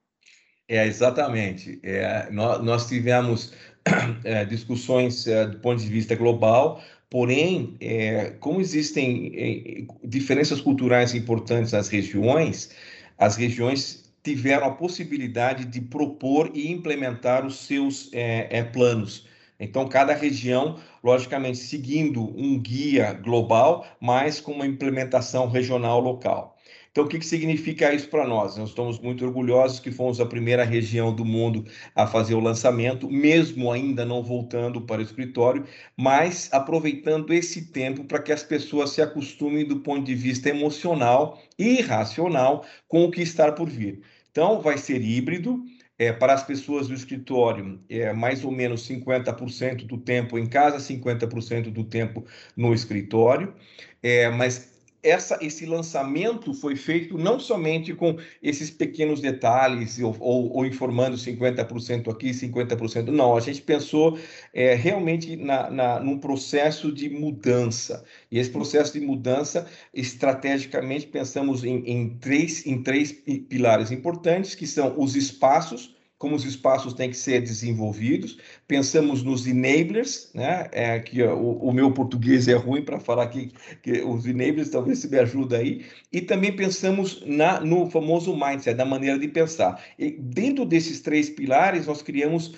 É, 0.68 0.86
exatamente. 0.86 1.78
É, 1.82 2.30
nós, 2.30 2.62
nós 2.64 2.88
tivemos 2.88 3.52
é, 4.24 4.44
discussões 4.44 5.26
é, 5.26 5.46
do 5.46 5.58
ponto 5.58 5.80
de 5.82 5.88
vista 5.88 6.14
global, 6.14 6.82
porém, 7.10 7.76
é, 7.80 8.30
como 8.40 8.60
existem 8.60 9.32
é, 9.34 10.06
diferenças 10.06 10.60
culturais 10.60 11.14
importantes 11.14 11.72
nas 11.72 11.88
regiões, 11.88 12.70
as 13.18 13.36
regiões 13.36 14.10
tiveram 14.22 14.66
a 14.66 14.74
possibilidade 14.74 15.64
de 15.64 15.80
propor 15.80 16.50
e 16.54 16.70
implementar 16.70 17.44
os 17.44 17.66
seus 17.66 18.08
é, 18.12 18.62
planos. 18.62 19.26
Então, 19.58 19.88
cada 19.88 20.14
região, 20.14 20.78
logicamente, 21.04 21.58
seguindo 21.58 22.22
um 22.36 22.58
guia 22.60 23.12
global, 23.12 23.86
mas 24.00 24.40
com 24.40 24.52
uma 24.52 24.66
implementação 24.66 25.48
regional 25.48 26.00
local. 26.00 26.51
Então, 26.92 27.04
o 27.04 27.08
que, 27.08 27.18
que 27.18 27.24
significa 27.24 27.94
isso 27.94 28.06
para 28.10 28.28
nós? 28.28 28.58
Nós 28.58 28.68
estamos 28.68 28.98
muito 29.00 29.24
orgulhosos 29.24 29.80
que 29.80 29.90
fomos 29.90 30.20
a 30.20 30.26
primeira 30.26 30.62
região 30.62 31.14
do 31.14 31.24
mundo 31.24 31.64
a 31.94 32.06
fazer 32.06 32.34
o 32.34 32.40
lançamento, 32.40 33.10
mesmo 33.10 33.72
ainda 33.72 34.04
não 34.04 34.22
voltando 34.22 34.78
para 34.78 35.00
o 35.00 35.02
escritório, 35.02 35.64
mas 35.96 36.50
aproveitando 36.52 37.32
esse 37.32 37.72
tempo 37.72 38.04
para 38.04 38.20
que 38.20 38.30
as 38.30 38.42
pessoas 38.42 38.90
se 38.90 39.00
acostumem 39.00 39.66
do 39.66 39.80
ponto 39.80 40.04
de 40.04 40.14
vista 40.14 40.50
emocional 40.50 41.40
e 41.58 41.80
racional 41.80 42.62
com 42.86 43.04
o 43.04 43.10
que 43.10 43.22
está 43.22 43.50
por 43.50 43.70
vir. 43.70 44.02
Então, 44.30 44.60
vai 44.60 44.76
ser 44.76 45.02
híbrido, 45.02 45.64
é, 45.98 46.12
para 46.12 46.34
as 46.34 46.42
pessoas 46.42 46.88
do 46.88 46.94
escritório, 46.94 47.80
é 47.88 48.12
mais 48.12 48.44
ou 48.44 48.50
menos 48.50 48.86
50% 48.86 49.86
do 49.86 49.96
tempo 49.96 50.38
em 50.38 50.46
casa, 50.46 50.78
50% 50.78 51.70
do 51.70 51.84
tempo 51.84 52.24
no 52.54 52.74
escritório, 52.74 53.54
é, 54.02 54.28
mas 54.28 54.72
essa, 55.02 55.38
esse 55.40 55.66
lançamento 55.66 56.54
foi 56.54 56.76
feito 56.76 57.18
não 57.18 57.40
somente 57.40 57.92
com 57.92 58.16
esses 58.42 58.70
pequenos 58.70 59.20
detalhes, 59.20 59.98
ou, 59.98 60.16
ou, 60.20 60.56
ou 60.58 60.66
informando 60.66 61.16
50% 61.16 62.08
aqui, 62.08 62.30
50%. 62.30 63.08
Não, 63.08 63.36
a 63.36 63.40
gente 63.40 63.60
pensou 63.62 64.16
é, 64.54 64.74
realmente 64.74 65.34
na, 65.34 65.70
na, 65.70 66.00
num 66.00 66.18
processo 66.18 66.92
de 66.92 67.10
mudança. 67.10 68.04
E 68.30 68.38
esse 68.38 68.50
processo 68.50 68.92
de 68.92 69.00
mudança, 69.04 69.66
estrategicamente, 69.92 71.06
pensamos 71.06 71.64
em, 71.64 71.82
em, 71.84 72.16
três, 72.18 72.64
em 72.64 72.82
três 72.82 73.10
pilares 73.10 73.90
importantes, 73.90 74.54
que 74.54 74.66
são 74.66 74.94
os 74.98 75.16
espaços 75.16 75.96
como 76.22 76.36
os 76.36 76.44
espaços 76.44 76.94
têm 76.94 77.10
que 77.10 77.16
ser 77.16 77.40
desenvolvidos. 77.40 78.38
Pensamos 78.68 79.24
nos 79.24 79.44
enablers, 79.44 80.30
né? 80.32 80.68
É, 80.70 81.00
que 81.00 81.20
o, 81.20 81.54
o 81.54 81.72
meu 81.72 81.92
português 81.92 82.46
é 82.46 82.54
ruim 82.54 82.84
para 82.84 83.00
falar 83.00 83.24
aqui, 83.24 83.50
que 83.82 84.02
os 84.02 84.24
enablers 84.24 84.70
talvez 84.70 85.00
se 85.00 85.08
me 85.08 85.18
ajuda 85.18 85.56
aí. 85.56 85.84
E 86.12 86.20
também 86.20 86.54
pensamos 86.54 87.24
na, 87.26 87.58
no 87.58 87.90
famoso 87.90 88.36
mindset, 88.36 88.76
da 88.76 88.84
maneira 88.84 89.18
de 89.18 89.26
pensar. 89.26 89.82
E 89.98 90.12
dentro 90.12 90.64
desses 90.64 91.00
três 91.00 91.28
pilares, 91.28 91.88
nós 91.88 92.02
criamos 92.02 92.54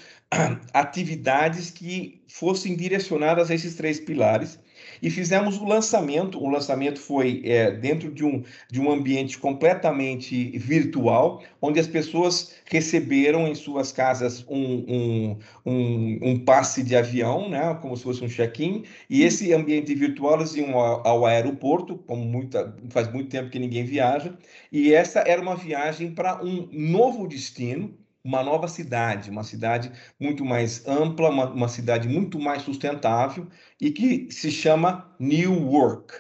atividades 0.75 1.71
que 1.71 2.23
fossem 2.29 2.77
direcionadas 2.77 3.51
a 3.51 3.55
esses 3.55 3.75
três 3.77 3.99
pilares 3.99 4.59
e 5.03 5.11
fizemos 5.11 5.59
o 5.59 5.65
lançamento. 5.65 6.43
O 6.43 6.49
lançamento 6.49 7.01
foi 7.01 7.43
é, 7.45 7.71
dentro 7.71 8.11
de 8.11 8.25
um, 8.25 8.43
de 8.71 8.81
um 8.81 8.91
ambiente 8.91 9.39
completamente 9.39 10.57
virtual, 10.59 11.43
onde 11.61 11.81
as 11.81 11.87
pessoas 11.87 12.55
receberam 12.67 13.47
em 13.47 13.55
suas 13.55 13.93
casas 13.93 14.45
um, 14.49 14.57
um, 14.57 15.39
um, 15.67 16.19
um 16.23 16.39
passe 16.39 16.83
de 16.83 16.97
avião, 16.97 17.49
né, 17.49 17.79
como 17.81 17.97
se 17.97 18.03
fosse 18.03 18.25
um 18.25 18.29
check-in, 18.29 18.85
e 19.09 19.23
esse 19.23 19.53
ambiente 19.53 19.95
virtual 19.95 20.37
eles 20.37 20.55
iam 20.55 20.79
ao, 20.79 21.07
ao 21.07 21.27
aeroporto, 21.27 21.97
como 21.99 22.25
muita, 22.25 22.77
faz 22.91 23.13
muito 23.13 23.29
tempo 23.29 23.51
que 23.51 23.59
ninguém 23.59 23.85
viaja, 23.85 24.35
e 24.73 24.93
essa 24.93 25.21
era 25.21 25.41
uma 25.41 25.57
viagem 25.57 26.13
para 26.15 26.43
um 26.43 26.69
novo 26.73 27.27
destino, 27.27 27.95
uma 28.25 28.43
nova 28.43 28.67
cidade, 28.67 29.31
uma 29.31 29.45
cidade 29.45 29.93
muito 30.19 30.45
mais 30.45 30.87
ampla, 30.89 31.29
uma, 31.29 31.51
uma 31.51 31.69
cidade 31.69 32.09
muito 32.09 32.41
mais 32.41 32.63
sustentável 32.63 33.47
e 33.79 33.91
que 33.91 34.29
se 34.31 34.51
chama 34.51 35.15
New 35.21 35.69
Work. 35.69 36.15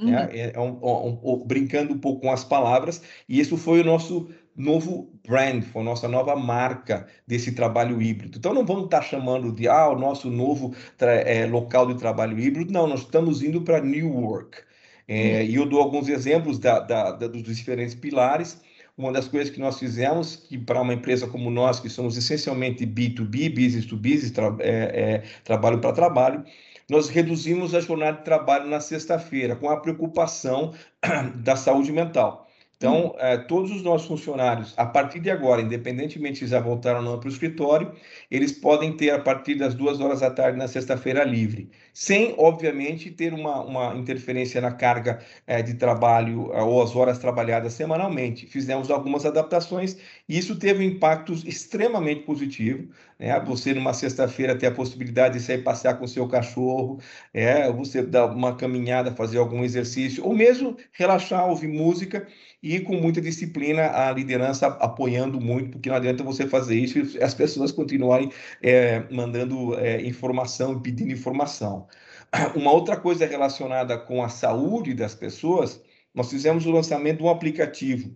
Uhum. 0.00 0.10
Né? 0.10 0.28
É, 0.32 0.52
é 0.54 0.60
um, 0.60 0.78
um, 0.82 1.20
um, 1.22 1.46
brincando 1.46 1.92
um 1.92 1.98
pouco 1.98 2.22
com 2.22 2.32
as 2.32 2.42
palavras, 2.42 3.02
e 3.28 3.38
isso 3.38 3.58
foi 3.58 3.82
o 3.82 3.84
nosso 3.84 4.30
novo 4.56 5.12
brand, 5.26 5.62
foi 5.62 5.82
a 5.82 5.84
nossa 5.84 6.08
nova 6.08 6.34
marca 6.36 7.06
desse 7.26 7.52
trabalho 7.52 8.00
híbrido. 8.00 8.38
Então, 8.38 8.54
não 8.54 8.64
vamos 8.64 8.84
estar 8.84 9.02
chamando 9.02 9.52
de 9.52 9.68
ah, 9.68 9.88
o 9.88 9.98
nosso 9.98 10.30
novo 10.30 10.74
é, 10.98 11.46
local 11.46 11.86
de 11.86 11.98
trabalho 11.98 12.38
híbrido, 12.38 12.72
não, 12.72 12.86
nós 12.86 13.00
estamos 13.00 13.42
indo 13.42 13.62
para 13.62 13.80
New 13.80 14.10
Work. 14.10 14.58
É, 15.06 15.44
e 15.44 15.56
eu 15.56 15.66
dou 15.66 15.80
alguns 15.80 16.08
exemplos 16.08 16.58
da, 16.58 16.80
da, 16.80 17.12
da, 17.12 17.26
dos 17.26 17.56
diferentes 17.56 17.94
pilares. 17.94 18.60
Uma 18.96 19.10
das 19.10 19.26
coisas 19.26 19.50
que 19.52 19.58
nós 19.58 19.78
fizemos, 19.78 20.36
que 20.36 20.58
para 20.58 20.80
uma 20.80 20.92
empresa 20.92 21.26
como 21.26 21.50
nós, 21.50 21.80
que 21.80 21.88
somos 21.88 22.16
essencialmente 22.16 22.86
B2B, 22.86 23.54
business 23.54 23.86
to 23.86 23.96
business, 23.96 24.30
tra 24.30 24.54
é, 24.60 25.14
é, 25.14 25.18
trabalho 25.44 25.80
para 25.80 25.92
trabalho, 25.92 26.44
nós 26.90 27.08
reduzimos 27.08 27.74
a 27.74 27.80
jornada 27.80 28.18
de 28.18 28.24
trabalho 28.24 28.68
na 28.68 28.80
sexta-feira, 28.80 29.56
com 29.56 29.70
a 29.70 29.80
preocupação 29.80 30.74
da 31.36 31.56
saúde 31.56 31.90
mental. 31.90 32.46
Então, 32.82 33.14
é, 33.16 33.36
todos 33.36 33.70
os 33.70 33.80
nossos 33.80 34.08
funcionários, 34.08 34.74
a 34.76 34.84
partir 34.84 35.20
de 35.20 35.30
agora, 35.30 35.62
independentemente 35.62 36.40
se 36.40 36.48
já 36.48 36.58
voltaram 36.58 36.98
ou 36.98 37.04
não 37.04 37.20
para 37.20 37.28
o 37.28 37.32
escritório, 37.32 37.92
eles 38.28 38.50
podem 38.50 38.96
ter 38.96 39.10
a 39.10 39.20
partir 39.20 39.54
das 39.54 39.72
duas 39.72 40.00
horas 40.00 40.18
da 40.18 40.32
tarde 40.32 40.58
na 40.58 40.66
sexta-feira 40.66 41.22
livre, 41.22 41.70
sem, 41.94 42.34
obviamente, 42.36 43.08
ter 43.12 43.32
uma, 43.32 43.62
uma 43.62 43.94
interferência 43.94 44.60
na 44.60 44.72
carga 44.72 45.20
é, 45.46 45.62
de 45.62 45.74
trabalho 45.74 46.50
ou 46.52 46.82
as 46.82 46.96
horas 46.96 47.20
trabalhadas 47.20 47.72
semanalmente. 47.72 48.46
Fizemos 48.46 48.90
algumas 48.90 49.24
adaptações 49.24 49.96
e 50.28 50.36
isso 50.36 50.58
teve 50.58 50.84
um 50.84 50.88
impacto 50.88 51.32
extremamente 51.46 52.22
positivo. 52.22 52.88
Né? 53.16 53.38
Você, 53.46 53.72
numa 53.72 53.94
sexta-feira, 53.94 54.58
ter 54.58 54.66
a 54.66 54.72
possibilidade 54.72 55.38
de 55.38 55.44
sair 55.44 55.62
passear 55.62 56.00
com 56.00 56.06
seu 56.08 56.26
cachorro, 56.26 56.98
é, 57.32 57.70
você 57.70 58.02
dar 58.02 58.26
uma 58.26 58.56
caminhada, 58.56 59.14
fazer 59.14 59.38
algum 59.38 59.62
exercício, 59.62 60.26
ou 60.26 60.34
mesmo 60.34 60.76
relaxar, 60.92 61.48
ouvir 61.48 61.68
música 61.68 62.26
e 62.62 62.78
com 62.80 62.94
muita 62.96 63.20
disciplina 63.20 63.90
a 63.90 64.12
liderança 64.12 64.66
apoiando 64.66 65.40
muito, 65.40 65.72
porque 65.72 65.88
não 65.88 65.96
adianta 65.96 66.22
você 66.22 66.46
fazer 66.46 66.76
isso 66.78 66.98
e 66.98 67.22
as 67.22 67.34
pessoas 67.34 67.72
continuarem 67.72 68.30
é, 68.62 69.00
mandando 69.10 69.76
é, 69.78 70.00
informação 70.02 70.80
pedindo 70.80 71.10
informação. 71.10 71.88
Uma 72.54 72.72
outra 72.72 72.96
coisa 72.96 73.26
relacionada 73.26 73.98
com 73.98 74.22
a 74.22 74.28
saúde 74.28 74.94
das 74.94 75.14
pessoas, 75.14 75.82
nós 76.14 76.30
fizemos 76.30 76.64
o 76.64 76.70
lançamento 76.70 77.18
de 77.18 77.24
um 77.24 77.28
aplicativo. 77.28 78.14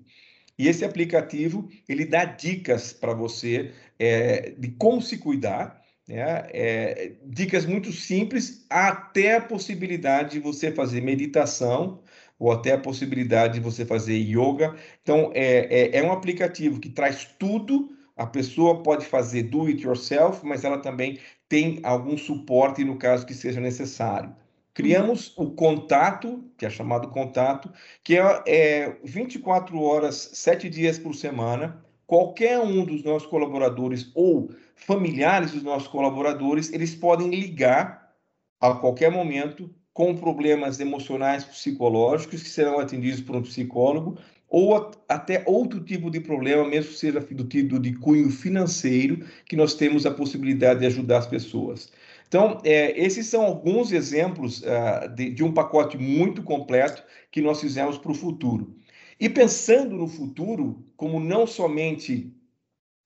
E 0.59 0.69
esse 0.69 0.85
aplicativo 0.85 1.69
ele 1.89 2.05
dá 2.07 2.25
dicas 2.25 2.93
para 2.93 3.13
você 3.13 3.73
é, 3.99 4.55
de 4.57 4.69
como 4.71 5.03
se 5.03 5.19
cuidar, 5.19 5.83
né? 6.09 6.47
É, 6.53 7.13
dicas 7.25 7.67
muito 7.67 7.91
simples, 7.93 8.65
até 8.71 9.37
a 9.37 9.41
possibilidade 9.41 10.33
de 10.33 10.39
você 10.39 10.71
fazer 10.71 11.01
meditação 11.01 12.01
ou 12.39 12.53
até 12.53 12.73
a 12.73 12.79
possibilidade 12.79 13.55
de 13.55 13.61
você 13.61 13.85
fazer 13.85 14.17
yoga. 14.17 14.77
Então, 15.03 15.31
é, 15.35 15.97
é, 15.97 15.99
é 15.99 16.03
um 16.03 16.13
aplicativo 16.13 16.81
que 16.81 16.89
traz 16.89 17.25
tudo. 17.39 17.91
A 18.17 18.27
pessoa 18.27 18.83
pode 18.83 19.05
fazer 19.05 19.45
do 19.45 19.67
it 19.67 19.83
yourself, 19.83 20.45
mas 20.45 20.65
ela 20.65 20.79
também 20.79 21.19
tem 21.49 21.81
algum 21.83 22.17
suporte 22.17 22.85
no 22.85 22.97
caso 22.97 23.27
que 23.27 23.35
seja 23.35 23.61
necessário. 23.61 24.35
Criamos 24.75 25.33
o 25.39 25.51
contato, 25.51 26.45
que 26.59 26.67
é 26.67 26.71
chamado 26.71 27.09
contato, 27.09 27.73
que 28.05 28.19
é, 28.19 28.43
é 28.47 28.97
24 29.03 29.81
horas, 29.81 30.31
7 30.35 30.69
dias 30.69 30.99
por 30.99 31.15
semana. 31.15 31.83
Qualquer 32.07 32.59
um 32.61 32.85
dos 32.85 33.03
nossos 33.03 33.27
colaboradores 33.27 34.11
ou 34.15 34.51
familiares 34.75 35.53
dos 35.53 35.63
nossos 35.63 35.89
colaboradores, 35.89 36.71
eles 36.73 36.95
podem 36.95 37.31
ligar 37.31 38.13
a 38.61 38.75
qualquer 38.75 39.11
momento 39.11 39.75
com 39.97 40.15
problemas 40.15 40.79
emocionais 40.79 41.43
psicológicos 41.43 42.43
que 42.43 42.51
serão 42.51 42.79
atendidos 42.79 43.23
por 43.23 43.35
um 43.35 43.41
psicólogo 43.41 44.19
ou 44.47 44.91
até 45.09 45.43
outro 45.47 45.83
tipo 45.83 46.11
de 46.11 46.21
problema, 46.21 46.69
mesmo 46.69 46.93
que 46.93 46.99
seja 46.99 47.19
do 47.19 47.45
tipo 47.45 47.79
de 47.79 47.95
cunho 47.95 48.29
financeiro, 48.29 49.27
que 49.47 49.57
nós 49.57 49.73
temos 49.73 50.05
a 50.05 50.11
possibilidade 50.11 50.81
de 50.81 50.87
ajudar 50.87 51.21
as 51.21 51.27
pessoas. 51.27 51.91
Então, 52.29 52.61
é, 52.63 52.93
esses 53.03 53.27
são 53.27 53.43
alguns 53.43 53.91
exemplos 53.91 54.61
uh, 54.61 55.09
de, 55.15 55.31
de 55.31 55.43
um 55.43 55.51
pacote 55.51 55.97
muito 55.97 56.43
completo 56.43 57.03
que 57.33 57.41
nós 57.41 57.59
fizemos 57.59 57.97
para 57.97 58.13
o 58.13 58.15
futuro. 58.15 58.77
E 59.19 59.31
pensando 59.31 59.97
no 59.97 60.07
futuro, 60.07 60.85
como 60.95 61.19
não 61.19 61.47
somente 61.47 62.37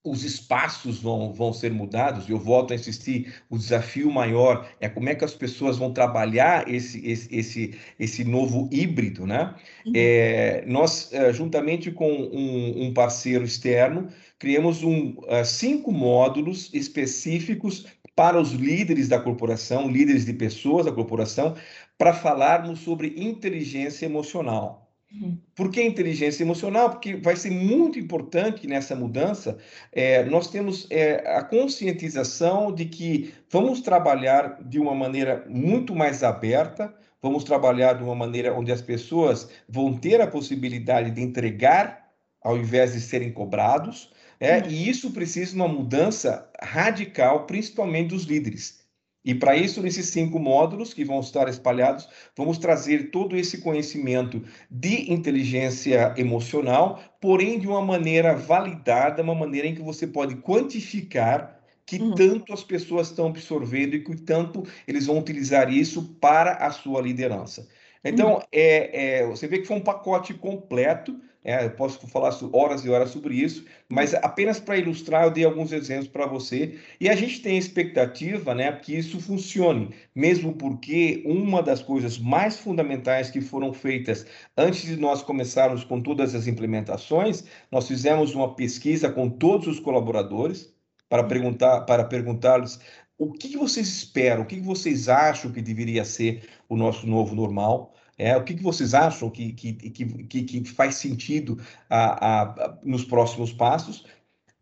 os 0.03 0.25
espaços 0.25 0.99
vão, 0.99 1.33
vão 1.33 1.53
ser 1.53 1.73
mudados, 1.73 2.27
e 2.27 2.33
eu 2.33 2.39
volto 2.39 2.73
a 2.73 2.75
insistir, 2.75 3.35
o 3.51 3.59
desafio 3.59 4.11
maior 4.11 4.67
é 4.81 4.89
como 4.89 5.11
é 5.11 5.15
que 5.15 5.25
as 5.25 5.35
pessoas 5.35 5.77
vão 5.77 5.93
trabalhar 5.93 6.67
esse, 6.73 7.07
esse, 7.07 7.29
esse, 7.35 7.79
esse 7.99 8.25
novo 8.25 8.69
híbrido, 8.73 9.27
né? 9.27 9.55
Uhum. 9.85 9.93
É, 9.95 10.65
nós, 10.67 11.13
eh, 11.13 11.33
juntamente 11.35 11.91
com 11.91 12.11
um, 12.11 12.87
um 12.87 12.95
parceiro 12.95 13.45
externo, 13.45 14.09
criamos 14.39 14.83
um, 14.83 15.11
uh, 15.19 15.45
cinco 15.45 15.93
módulos 15.93 16.71
específicos 16.73 17.87
para 18.17 18.41
os 18.41 18.53
líderes 18.53 19.07
da 19.09 19.21
corporação, 19.21 19.89
líderes 19.91 20.25
de 20.25 20.33
pessoas 20.33 20.87
da 20.87 20.93
corporação, 20.93 21.55
para 21.99 22.15
falarmos 22.15 22.81
sobre 22.81 23.15
inteligência 23.19 24.07
emocional. 24.07 24.90
Uhum. 25.13 25.39
Por 25.57 25.71
que 25.71 25.83
inteligência 25.83 26.43
emocional? 26.43 26.91
Porque 26.91 27.17
vai 27.17 27.35
ser 27.35 27.51
muito 27.51 27.99
importante 27.99 28.67
nessa 28.67 28.95
mudança. 28.95 29.59
É, 29.93 30.25
nós 30.25 30.49
temos 30.49 30.87
é, 30.91 31.37
a 31.37 31.43
conscientização 31.43 32.73
de 32.73 32.85
que 32.85 33.35
vamos 33.51 33.81
trabalhar 33.81 34.63
de 34.63 34.79
uma 34.79 34.95
maneira 34.95 35.45
muito 35.49 35.95
mais 35.95 36.23
aberta, 36.23 36.95
vamos 37.21 37.43
trabalhar 37.43 37.95
de 37.95 38.05
uma 38.05 38.15
maneira 38.15 38.55
onde 38.55 38.71
as 38.71 38.81
pessoas 38.81 39.51
vão 39.69 39.97
ter 39.97 40.21
a 40.21 40.27
possibilidade 40.27 41.11
de 41.11 41.21
entregar 41.21 42.09
ao 42.43 42.57
invés 42.57 42.93
de 42.93 43.01
serem 43.01 43.33
cobrados. 43.33 44.13
É, 44.39 44.59
uhum. 44.59 44.69
E 44.69 44.89
isso 44.89 45.11
precisa 45.11 45.51
de 45.51 45.57
uma 45.57 45.69
mudança 45.69 46.49
radical, 46.63 47.47
principalmente 47.47 48.11
dos 48.11 48.25
líderes. 48.25 48.80
E 49.25 49.35
para 49.35 49.55
isso, 49.55 49.83
nesses 49.83 50.07
cinco 50.07 50.39
módulos 50.39 50.95
que 50.95 51.05
vão 51.05 51.21
estar 51.21 51.47
espalhados, 51.49 52.09
vamos 52.35 52.57
trazer 52.57 53.11
todo 53.11 53.37
esse 53.37 53.59
conhecimento 53.59 54.43
de 54.71 55.13
inteligência 55.13 56.15
emocional, 56.17 57.01
porém 57.21 57.59
de 57.59 57.69
uma 57.69 57.83
maneira 57.83 58.35
validada, 58.35 59.23
uma 59.23 59.35
maneira 59.35 59.69
em 59.69 59.75
que 59.75 59.83
você 59.83 60.07
pode 60.07 60.37
quantificar 60.37 61.61
que 61.85 62.01
uhum. 62.01 62.15
tanto 62.15 62.53
as 62.53 62.63
pessoas 62.63 63.09
estão 63.09 63.27
absorvendo 63.27 63.97
e 63.97 64.05
que 64.05 64.17
tanto 64.23 64.63
eles 64.87 65.07
vão 65.07 65.19
utilizar 65.19 65.73
isso 65.73 66.17
para 66.21 66.53
a 66.53 66.71
sua 66.71 67.03
liderança. 67.03 67.67
Então, 68.05 68.35
uhum. 68.35 68.43
é, 68.53 69.19
é, 69.19 69.27
você 69.27 69.49
vê 69.49 69.59
que 69.59 69.67
foi 69.67 69.77
um 69.77 69.83
pacote 69.83 70.33
completo 70.33 71.21
é, 71.43 71.65
eu 71.65 71.71
posso 71.71 72.07
falar 72.07 72.37
horas 72.53 72.85
e 72.85 72.91
horas 72.91 73.11
sobre 73.11 73.35
isso, 73.35 73.65
mas 73.89 74.13
apenas 74.15 74.61
para 74.61 74.77
ilustrar, 74.77 75.25
eu 75.25 75.31
dei 75.31 75.45
alguns 75.45 75.73
exemplos 75.73 76.09
para 76.09 76.27
você. 76.27 76.79
E 77.01 77.09
a 77.09 77.17
gente 77.17 77.41
tem 77.41 77.57
expectativa 77.57 78.55
né, 78.55 78.71
que 78.73 78.97
isso 78.97 79.19
funcione, 79.21 79.95
mesmo 80.15 80.55
porque 80.55 81.23
uma 81.25 81.63
das 81.63 81.83
coisas 81.83 82.19
mais 82.19 82.59
fundamentais 82.59 83.31
que 83.31 83.41
foram 83.41 83.73
feitas 83.73 84.27
antes 84.57 84.83
de 84.83 84.97
nós 84.97 85.23
começarmos 85.23 85.83
com 85.83 86.01
todas 86.01 86.35
as 86.35 86.47
implementações, 86.47 87.45
nós 87.71 87.89
fizemos 87.89 88.35
uma 88.35 88.55
pesquisa 88.55 89.11
com 89.11 89.31
todos 89.31 89.67
os 89.67 89.81
colaboradores 89.81 90.75
para 91.09 91.25
perguntar 91.25 91.81
para 91.83 92.05
perguntar-lhes 92.05 92.79
o 93.19 93.33
que 93.33 93.57
vocês 93.57 93.89
esperam, 93.89 94.43
o 94.43 94.47
que 94.47 94.61
vocês 94.61 95.09
acham 95.09 95.53
que 95.53 95.61
deveria 95.61 96.05
ser 96.05 96.49
o 96.69 96.77
nosso 96.77 97.07
novo 97.07 97.35
normal. 97.35 97.95
É, 98.21 98.37
o 98.37 98.45
que, 98.45 98.55
que 98.55 98.63
vocês 98.63 98.93
acham 98.93 99.31
que, 99.31 99.55
que, 99.55 99.73
que, 99.73 100.43
que 100.43 100.65
faz 100.71 100.97
sentido 100.97 101.59
a, 101.89 102.43
a, 102.43 102.79
nos 102.85 103.03
próximos 103.03 103.51
passos? 103.51 104.05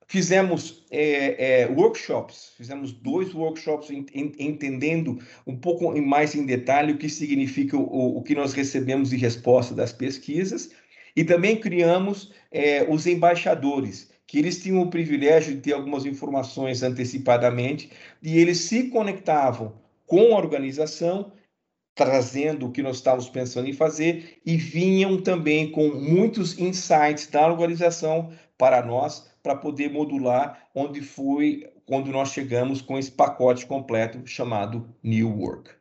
Fizemos 0.06 0.84
é, 0.92 1.62
é, 1.62 1.66
workshops, 1.66 2.52
fizemos 2.56 2.92
dois 2.92 3.34
workshops 3.34 3.90
entendendo 3.90 5.18
um 5.44 5.56
pouco 5.56 6.00
mais 6.00 6.36
em 6.36 6.46
detalhe 6.46 6.92
o 6.92 6.98
que 6.98 7.08
significa 7.08 7.76
o, 7.76 8.18
o 8.18 8.22
que 8.22 8.34
nós 8.34 8.52
recebemos 8.52 9.10
de 9.10 9.16
resposta 9.16 9.74
das 9.74 9.92
pesquisas 9.92 10.70
e 11.16 11.24
também 11.24 11.56
criamos 11.56 12.32
é, 12.52 12.86
os 12.88 13.08
embaixadores, 13.08 14.08
que 14.24 14.38
eles 14.38 14.62
tinham 14.62 14.82
o 14.82 14.88
privilégio 14.88 15.56
de 15.56 15.62
ter 15.62 15.72
algumas 15.72 16.06
informações 16.06 16.84
antecipadamente 16.84 17.90
e 18.22 18.38
eles 18.38 18.58
se 18.60 18.84
conectavam 18.84 19.74
com 20.06 20.32
a 20.32 20.38
organização 20.38 21.32
trazendo 21.98 22.66
o 22.66 22.70
que 22.70 22.80
nós 22.80 22.98
estávamos 22.98 23.28
pensando 23.28 23.68
em 23.68 23.72
fazer 23.72 24.40
e 24.46 24.56
vinham 24.56 25.20
também 25.20 25.72
com 25.72 25.88
muitos 25.88 26.56
insights 26.56 27.26
da 27.26 27.44
organização 27.44 28.32
para 28.56 28.86
nós, 28.86 29.28
para 29.42 29.56
poder 29.56 29.90
modular 29.90 30.68
onde 30.72 31.02
foi 31.02 31.68
quando 31.84 32.12
nós 32.12 32.28
chegamos 32.28 32.80
com 32.80 32.96
esse 32.96 33.10
pacote 33.10 33.66
completo 33.66 34.24
chamado 34.24 34.94
New 35.02 35.40
Work. 35.40 35.72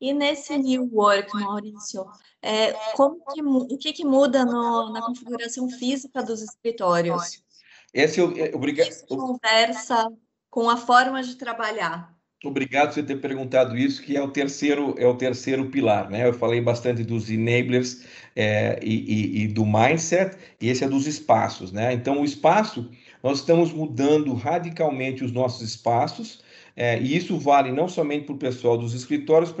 E 0.00 0.12
nesse 0.12 0.58
New 0.58 0.90
Work, 0.92 1.32
Maurício, 1.34 2.04
é, 2.42 2.72
como 2.96 3.22
que, 3.32 3.40
o 3.40 3.78
que, 3.78 3.92
que 3.92 4.04
muda 4.04 4.44
no, 4.44 4.92
na 4.92 5.02
configuração 5.02 5.70
física 5.70 6.20
dos 6.20 6.42
escritórios? 6.42 7.44
Esse 7.92 8.20
é, 8.20 8.50
é, 8.50 8.56
obrigado. 8.56 8.88
Isso 8.88 9.06
conversa 9.06 10.12
com 10.50 10.68
a 10.68 10.76
forma 10.76 11.22
de 11.22 11.36
trabalhar. 11.36 12.13
Obrigado 12.44 12.88
por 12.88 12.94
você 12.94 13.02
ter 13.02 13.16
perguntado 13.16 13.76
isso, 13.76 14.02
que 14.02 14.16
é 14.16 14.22
o 14.22 14.28
terceiro, 14.28 14.94
é 14.98 15.06
o 15.06 15.14
terceiro 15.14 15.66
pilar, 15.70 16.10
né? 16.10 16.28
Eu 16.28 16.34
falei 16.34 16.60
bastante 16.60 17.02
dos 17.02 17.30
enablers 17.30 18.04
é, 18.36 18.78
e, 18.82 18.94
e, 18.94 19.42
e, 19.42 19.48
do 19.48 19.64
mindset, 19.64 20.36
e 20.60 20.68
esse 20.68 20.84
é 20.84 20.88
dos 20.88 21.06
espaços, 21.06 21.72
né? 21.72 21.92
Então, 21.92 22.20
o 22.20 22.24
espaço, 22.24 22.90
nós 23.22 23.38
estamos 23.38 23.72
mudando 23.72 24.34
radicalmente 24.34 25.24
os 25.24 25.32
nossos 25.32 25.66
espaços, 25.66 26.42
é, 26.76 27.00
e 27.00 27.16
isso 27.16 27.38
vale 27.38 27.72
não 27.72 27.88
somente 27.88 28.26
para 28.26 28.34
o 28.34 28.38
pessoal 28.38 28.76
dos 28.76 28.94
escritórios, 28.94 29.54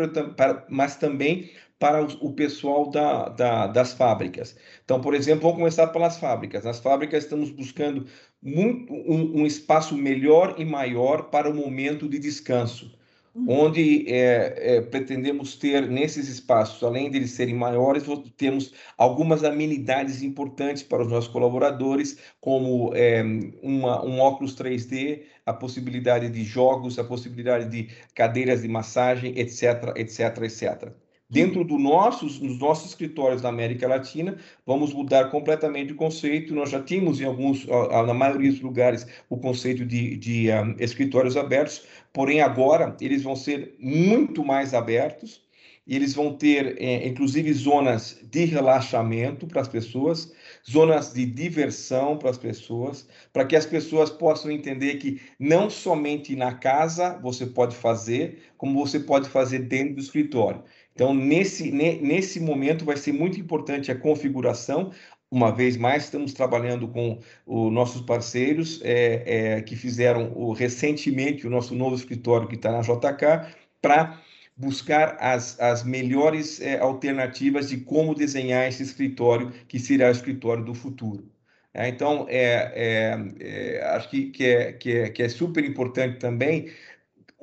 mas 0.68 0.96
também 0.96 1.50
para 1.78 2.02
o, 2.02 2.32
pessoal 2.32 2.90
da, 2.90 3.28
da, 3.28 3.66
das 3.66 3.92
fábricas. 3.92 4.56
Então, 4.84 5.00
por 5.00 5.14
exemplo, 5.14 5.42
vamos 5.42 5.58
começar 5.58 5.88
pelas 5.88 6.18
fábricas. 6.18 6.64
Nas 6.64 6.78
fábricas 6.80 7.24
estamos 7.24 7.50
buscando 7.50 8.06
muito, 8.42 8.92
um, 8.92 9.42
um 9.42 9.46
espaço 9.46 9.96
melhor 9.96 10.54
e 10.58 10.64
maior 10.64 11.30
para 11.30 11.50
o 11.50 11.54
momento 11.54 12.08
de 12.08 12.18
descanso 12.18 12.96
uhum. 13.34 13.46
onde 13.48 14.08
é, 14.08 14.76
é, 14.76 14.80
pretendemos 14.80 15.56
ter 15.56 15.88
nesses 15.88 16.28
espaços, 16.28 16.82
além 16.82 17.10
de 17.10 17.18
eles 17.18 17.32
serem 17.32 17.54
maiores, 17.54 18.04
temos 18.36 18.72
algumas 18.96 19.42
amenidades 19.44 20.22
importantes 20.22 20.82
para 20.82 21.02
os 21.02 21.08
nossos 21.10 21.30
colaboradores, 21.30 22.18
como 22.40 22.94
é, 22.94 23.22
uma, 23.62 24.04
um 24.04 24.20
óculos 24.20 24.54
3D, 24.54 25.22
a 25.44 25.52
possibilidade 25.52 26.30
de 26.30 26.44
jogos, 26.44 26.98
a 26.98 27.04
possibilidade 27.04 27.68
de 27.68 27.92
cadeiras 28.14 28.62
de 28.62 28.68
massagem, 28.68 29.38
etc, 29.38 29.92
etc, 29.96 30.42
etc. 30.42 31.03
Dentro 31.34 31.64
do 31.64 31.76
nossos, 31.76 32.38
dos 32.38 32.60
nossos 32.60 32.90
escritórios 32.90 33.42
na 33.42 33.48
América 33.48 33.88
Latina, 33.88 34.38
vamos 34.64 34.94
mudar 34.94 35.32
completamente 35.32 35.92
o 35.92 35.96
conceito. 35.96 36.54
Nós 36.54 36.70
já 36.70 36.80
tínhamos 36.80 37.20
em 37.20 37.24
alguns, 37.24 37.66
na 37.66 38.14
maioria 38.14 38.52
dos 38.52 38.60
lugares, 38.60 39.04
o 39.28 39.36
conceito 39.36 39.84
de, 39.84 40.16
de 40.16 40.48
um, 40.52 40.52
ah, 40.52 40.76
escritórios 40.78 41.36
abertos, 41.36 41.88
porém 42.12 42.40
agora 42.40 42.96
eles 43.00 43.24
vão 43.24 43.34
ser 43.34 43.74
muito 43.80 44.44
mais 44.44 44.74
abertos. 44.74 45.42
Eles 45.86 46.14
vão 46.14 46.32
ter, 46.34 46.80
é, 46.80 47.06
inclusive, 47.06 47.52
zonas 47.52 48.18
de 48.22 48.46
relaxamento 48.46 49.46
para 49.46 49.60
as 49.60 49.68
pessoas, 49.68 50.32
zonas 50.66 51.12
de 51.12 51.26
diversão 51.26 52.16
para 52.16 52.30
as 52.30 52.38
pessoas, 52.38 53.06
para 53.34 53.44
que 53.44 53.54
as 53.54 53.66
pessoas 53.66 54.08
possam 54.08 54.50
entender 54.50 54.94
que 54.94 55.20
não 55.38 55.68
somente 55.68 56.34
na 56.34 56.54
casa 56.54 57.18
você 57.22 57.44
pode 57.44 57.76
fazer, 57.76 58.38
como 58.56 58.80
você 58.80 58.98
pode 58.98 59.28
fazer 59.28 59.58
dentro 59.58 59.96
do 59.96 60.00
escritório. 60.00 60.62
Então, 60.94 61.12
nesse, 61.12 61.70
nesse 61.72 62.38
momento, 62.38 62.84
vai 62.84 62.96
ser 62.96 63.12
muito 63.12 63.38
importante 63.40 63.90
a 63.90 63.98
configuração. 63.98 64.92
Uma 65.30 65.50
vez 65.50 65.76
mais, 65.76 66.04
estamos 66.04 66.32
trabalhando 66.32 66.86
com 66.88 67.18
os 67.44 67.72
nossos 67.72 68.00
parceiros 68.02 68.80
é, 68.84 69.56
é, 69.56 69.62
que 69.62 69.74
fizeram 69.74 70.32
o, 70.36 70.52
recentemente 70.52 71.46
o 71.46 71.50
nosso 71.50 71.74
novo 71.74 71.96
escritório 71.96 72.46
que 72.46 72.54
está 72.54 72.70
na 72.70 72.80
JK 72.80 73.52
para 73.82 74.20
buscar 74.56 75.16
as, 75.18 75.58
as 75.60 75.82
melhores 75.82 76.60
é, 76.60 76.78
alternativas 76.78 77.70
de 77.70 77.78
como 77.78 78.14
desenhar 78.14 78.68
esse 78.68 78.82
escritório 78.84 79.50
que 79.66 79.80
será 79.80 80.08
o 80.08 80.12
escritório 80.12 80.64
do 80.64 80.74
futuro. 80.74 81.28
É, 81.74 81.88
então, 81.88 82.26
é, 82.28 82.72
é, 82.76 83.78
é, 83.78 83.84
acho 83.96 84.08
que, 84.08 84.30
que, 84.30 84.44
é, 84.44 84.72
que, 84.72 84.92
é, 84.92 85.10
que 85.10 85.22
é 85.24 85.28
super 85.28 85.64
importante 85.64 86.18
também 86.20 86.70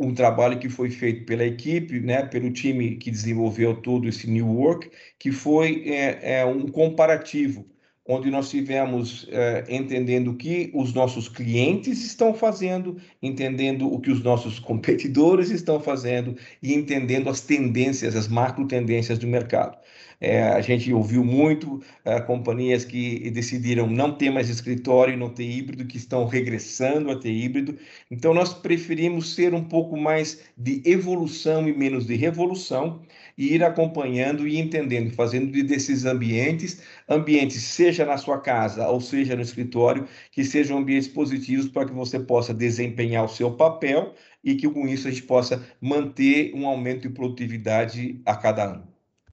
um 0.02 0.14
trabalho 0.14 0.58
que 0.60 0.68
foi 0.68 0.90
feito 0.90 1.26
pela 1.26 1.46
equipe, 1.46 2.00
né, 2.00 2.24
pelo 2.26 2.52
time 2.52 2.96
que 2.96 3.12
desenvolveu 3.12 3.76
todo 3.76 4.08
esse 4.08 4.30
New 4.30 4.48
Work, 4.48 4.90
que 5.20 5.32
foi 5.32 5.84
é, 5.88 6.40
é 6.40 6.46
um 6.46 6.68
comparativo, 6.68 7.66
onde 8.08 8.32
nós 8.32 8.50
tivemos 8.50 9.28
é, 9.30 9.64
entendendo 9.70 10.32
o 10.32 10.36
que 10.36 10.72
os 10.74 10.94
nossos 10.94 11.30
clientes 11.30 12.04
estão 12.04 12.34
fazendo, 12.34 12.98
entendendo 13.22 13.88
o 13.94 14.00
que 14.00 14.10
os 14.10 14.24
nossos 14.24 14.58
competidores 14.60 15.52
estão 15.52 15.80
fazendo 15.80 16.36
e 16.64 16.74
entendendo 16.74 17.30
as 17.30 17.42
tendências, 17.42 18.16
as 18.16 18.28
macro 18.28 18.68
tendências 18.68 19.20
do 19.20 19.28
mercado. 19.28 19.78
É, 20.22 20.44
a 20.44 20.62
gente 20.62 20.94
ouviu 20.94 21.24
muito 21.26 21.82
é, 22.06 22.22
companhias 22.22 22.86
que 22.86 23.32
decidiram 23.32 23.88
não 23.88 24.16
ter 24.16 24.30
mais 24.30 24.50
escritório, 24.50 25.18
não 25.18 25.34
ter 25.34 25.50
híbrido, 25.50 25.84
que 25.88 25.98
estão 25.98 26.26
regressando 26.28 27.10
a 27.10 27.20
ter 27.20 27.32
híbrido. 27.32 27.76
Então, 28.12 28.32
nós 28.32 28.54
preferimos 28.54 29.34
ser 29.34 29.56
um 29.56 29.64
pouco 29.64 29.98
mais 29.98 30.44
de 30.56 30.84
evolução 30.86 31.68
e 31.68 31.74
menos 31.76 32.06
de 32.06 32.16
revolução 32.16 33.02
e 33.36 33.56
ir 33.56 33.64
acompanhando 33.64 34.48
e 34.48 34.60
entendendo, 34.60 35.12
fazendo 35.12 35.52
desses 35.64 36.06
ambientes, 36.06 36.84
ambientes, 37.10 37.64
seja 37.64 38.06
na 38.06 38.18
sua 38.18 38.40
casa 38.40 38.88
ou 38.88 39.02
seja 39.02 39.36
no 39.36 39.42
escritório, 39.42 40.08
que 40.32 40.44
sejam 40.46 40.78
ambientes 40.78 41.08
positivos 41.08 41.68
para 41.68 41.88
que 41.88 41.94
você 41.94 42.20
possa 42.20 42.54
desempenhar 42.54 43.26
o 43.26 43.30
seu 43.30 43.52
papel 43.56 44.14
e 44.44 44.54
que 44.54 44.70
com 44.70 44.88
isso 44.88 45.08
a 45.08 45.12
gente 45.12 45.24
possa 45.24 45.66
manter 45.82 46.54
um 46.54 46.68
aumento 46.68 47.02
de 47.08 47.10
produtividade 47.10 48.22
a 48.24 48.36
cada 48.36 48.66
ano. 48.66 48.88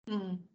Hum 0.07 0.48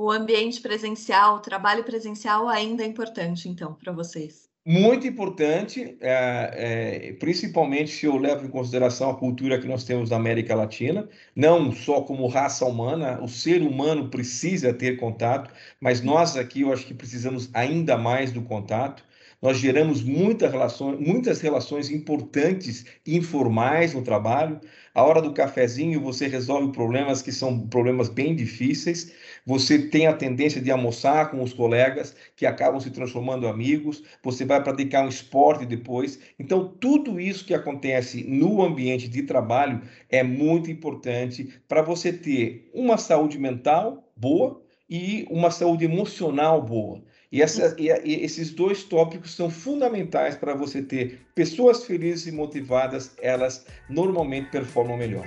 o 0.00 0.10
ambiente 0.10 0.60
presencial, 0.62 1.36
o 1.36 1.40
trabalho 1.40 1.84
presencial 1.84 2.48
ainda 2.48 2.82
é 2.82 2.86
importante, 2.86 3.48
então, 3.48 3.74
para 3.74 3.92
vocês? 3.92 4.48
Muito 4.64 5.06
importante, 5.06 5.96
é, 6.00 7.08
é, 7.08 7.12
principalmente 7.14 7.90
se 7.90 8.06
eu 8.06 8.16
levo 8.16 8.46
em 8.46 8.50
consideração 8.50 9.10
a 9.10 9.16
cultura 9.16 9.58
que 9.58 9.66
nós 9.66 9.84
temos 9.84 10.10
na 10.10 10.16
América 10.16 10.54
Latina, 10.54 11.08
não 11.36 11.72
só 11.72 12.00
como 12.02 12.26
raça 12.28 12.64
humana, 12.64 13.20
o 13.22 13.28
ser 13.28 13.62
humano 13.62 14.08
precisa 14.08 14.72
ter 14.72 14.96
contato, 14.96 15.52
mas 15.80 16.00
nós 16.02 16.36
aqui 16.36 16.62
eu 16.62 16.72
acho 16.72 16.86
que 16.86 16.94
precisamos 16.94 17.50
ainda 17.52 17.96
mais 17.98 18.32
do 18.32 18.42
contato. 18.42 19.02
Nós 19.42 19.56
geramos 19.56 20.02
muitas 20.02 20.52
relações, 20.52 21.00
muitas 21.00 21.40
relações 21.40 21.90
importantes 21.90 22.84
informais 23.06 23.94
no 23.94 24.02
trabalho. 24.02 24.60
A 24.94 25.02
hora 25.02 25.22
do 25.22 25.32
cafezinho 25.32 26.00
você 26.00 26.26
resolve 26.26 26.72
problemas 26.72 27.22
que 27.22 27.32
são 27.32 27.66
problemas 27.68 28.10
bem 28.10 28.36
difíceis. 28.36 29.14
Você 29.46 29.78
tem 29.78 30.06
a 30.06 30.12
tendência 30.12 30.60
de 30.60 30.70
almoçar 30.70 31.30
com 31.30 31.42
os 31.42 31.52
colegas 31.52 32.14
que 32.36 32.46
acabam 32.46 32.80
se 32.80 32.90
transformando 32.90 33.48
amigos. 33.48 34.02
Você 34.22 34.44
vai 34.44 34.62
praticar 34.62 35.04
um 35.04 35.08
esporte 35.08 35.66
depois. 35.66 36.18
Então, 36.38 36.68
tudo 36.68 37.20
isso 37.20 37.44
que 37.44 37.54
acontece 37.54 38.24
no 38.24 38.62
ambiente 38.62 39.08
de 39.08 39.22
trabalho 39.22 39.82
é 40.08 40.22
muito 40.22 40.70
importante 40.70 41.60
para 41.68 41.82
você 41.82 42.12
ter 42.12 42.70
uma 42.74 42.96
saúde 42.96 43.38
mental 43.38 44.10
boa 44.16 44.62
e 44.88 45.26
uma 45.30 45.50
saúde 45.50 45.84
emocional 45.84 46.60
boa. 46.62 47.02
E, 47.32 47.40
essa, 47.40 47.76
e, 47.78 47.88
esses 48.24 48.50
dois 48.50 48.82
tópicos 48.82 49.34
são 49.34 49.48
fundamentais 49.48 50.36
para 50.36 50.52
você 50.52 50.82
ter 50.82 51.20
pessoas 51.34 51.84
felizes 51.84 52.26
e 52.26 52.32
motivadas, 52.32 53.14
elas 53.22 53.64
normalmente 53.88 54.50
performam 54.50 54.96
melhor. 54.96 55.26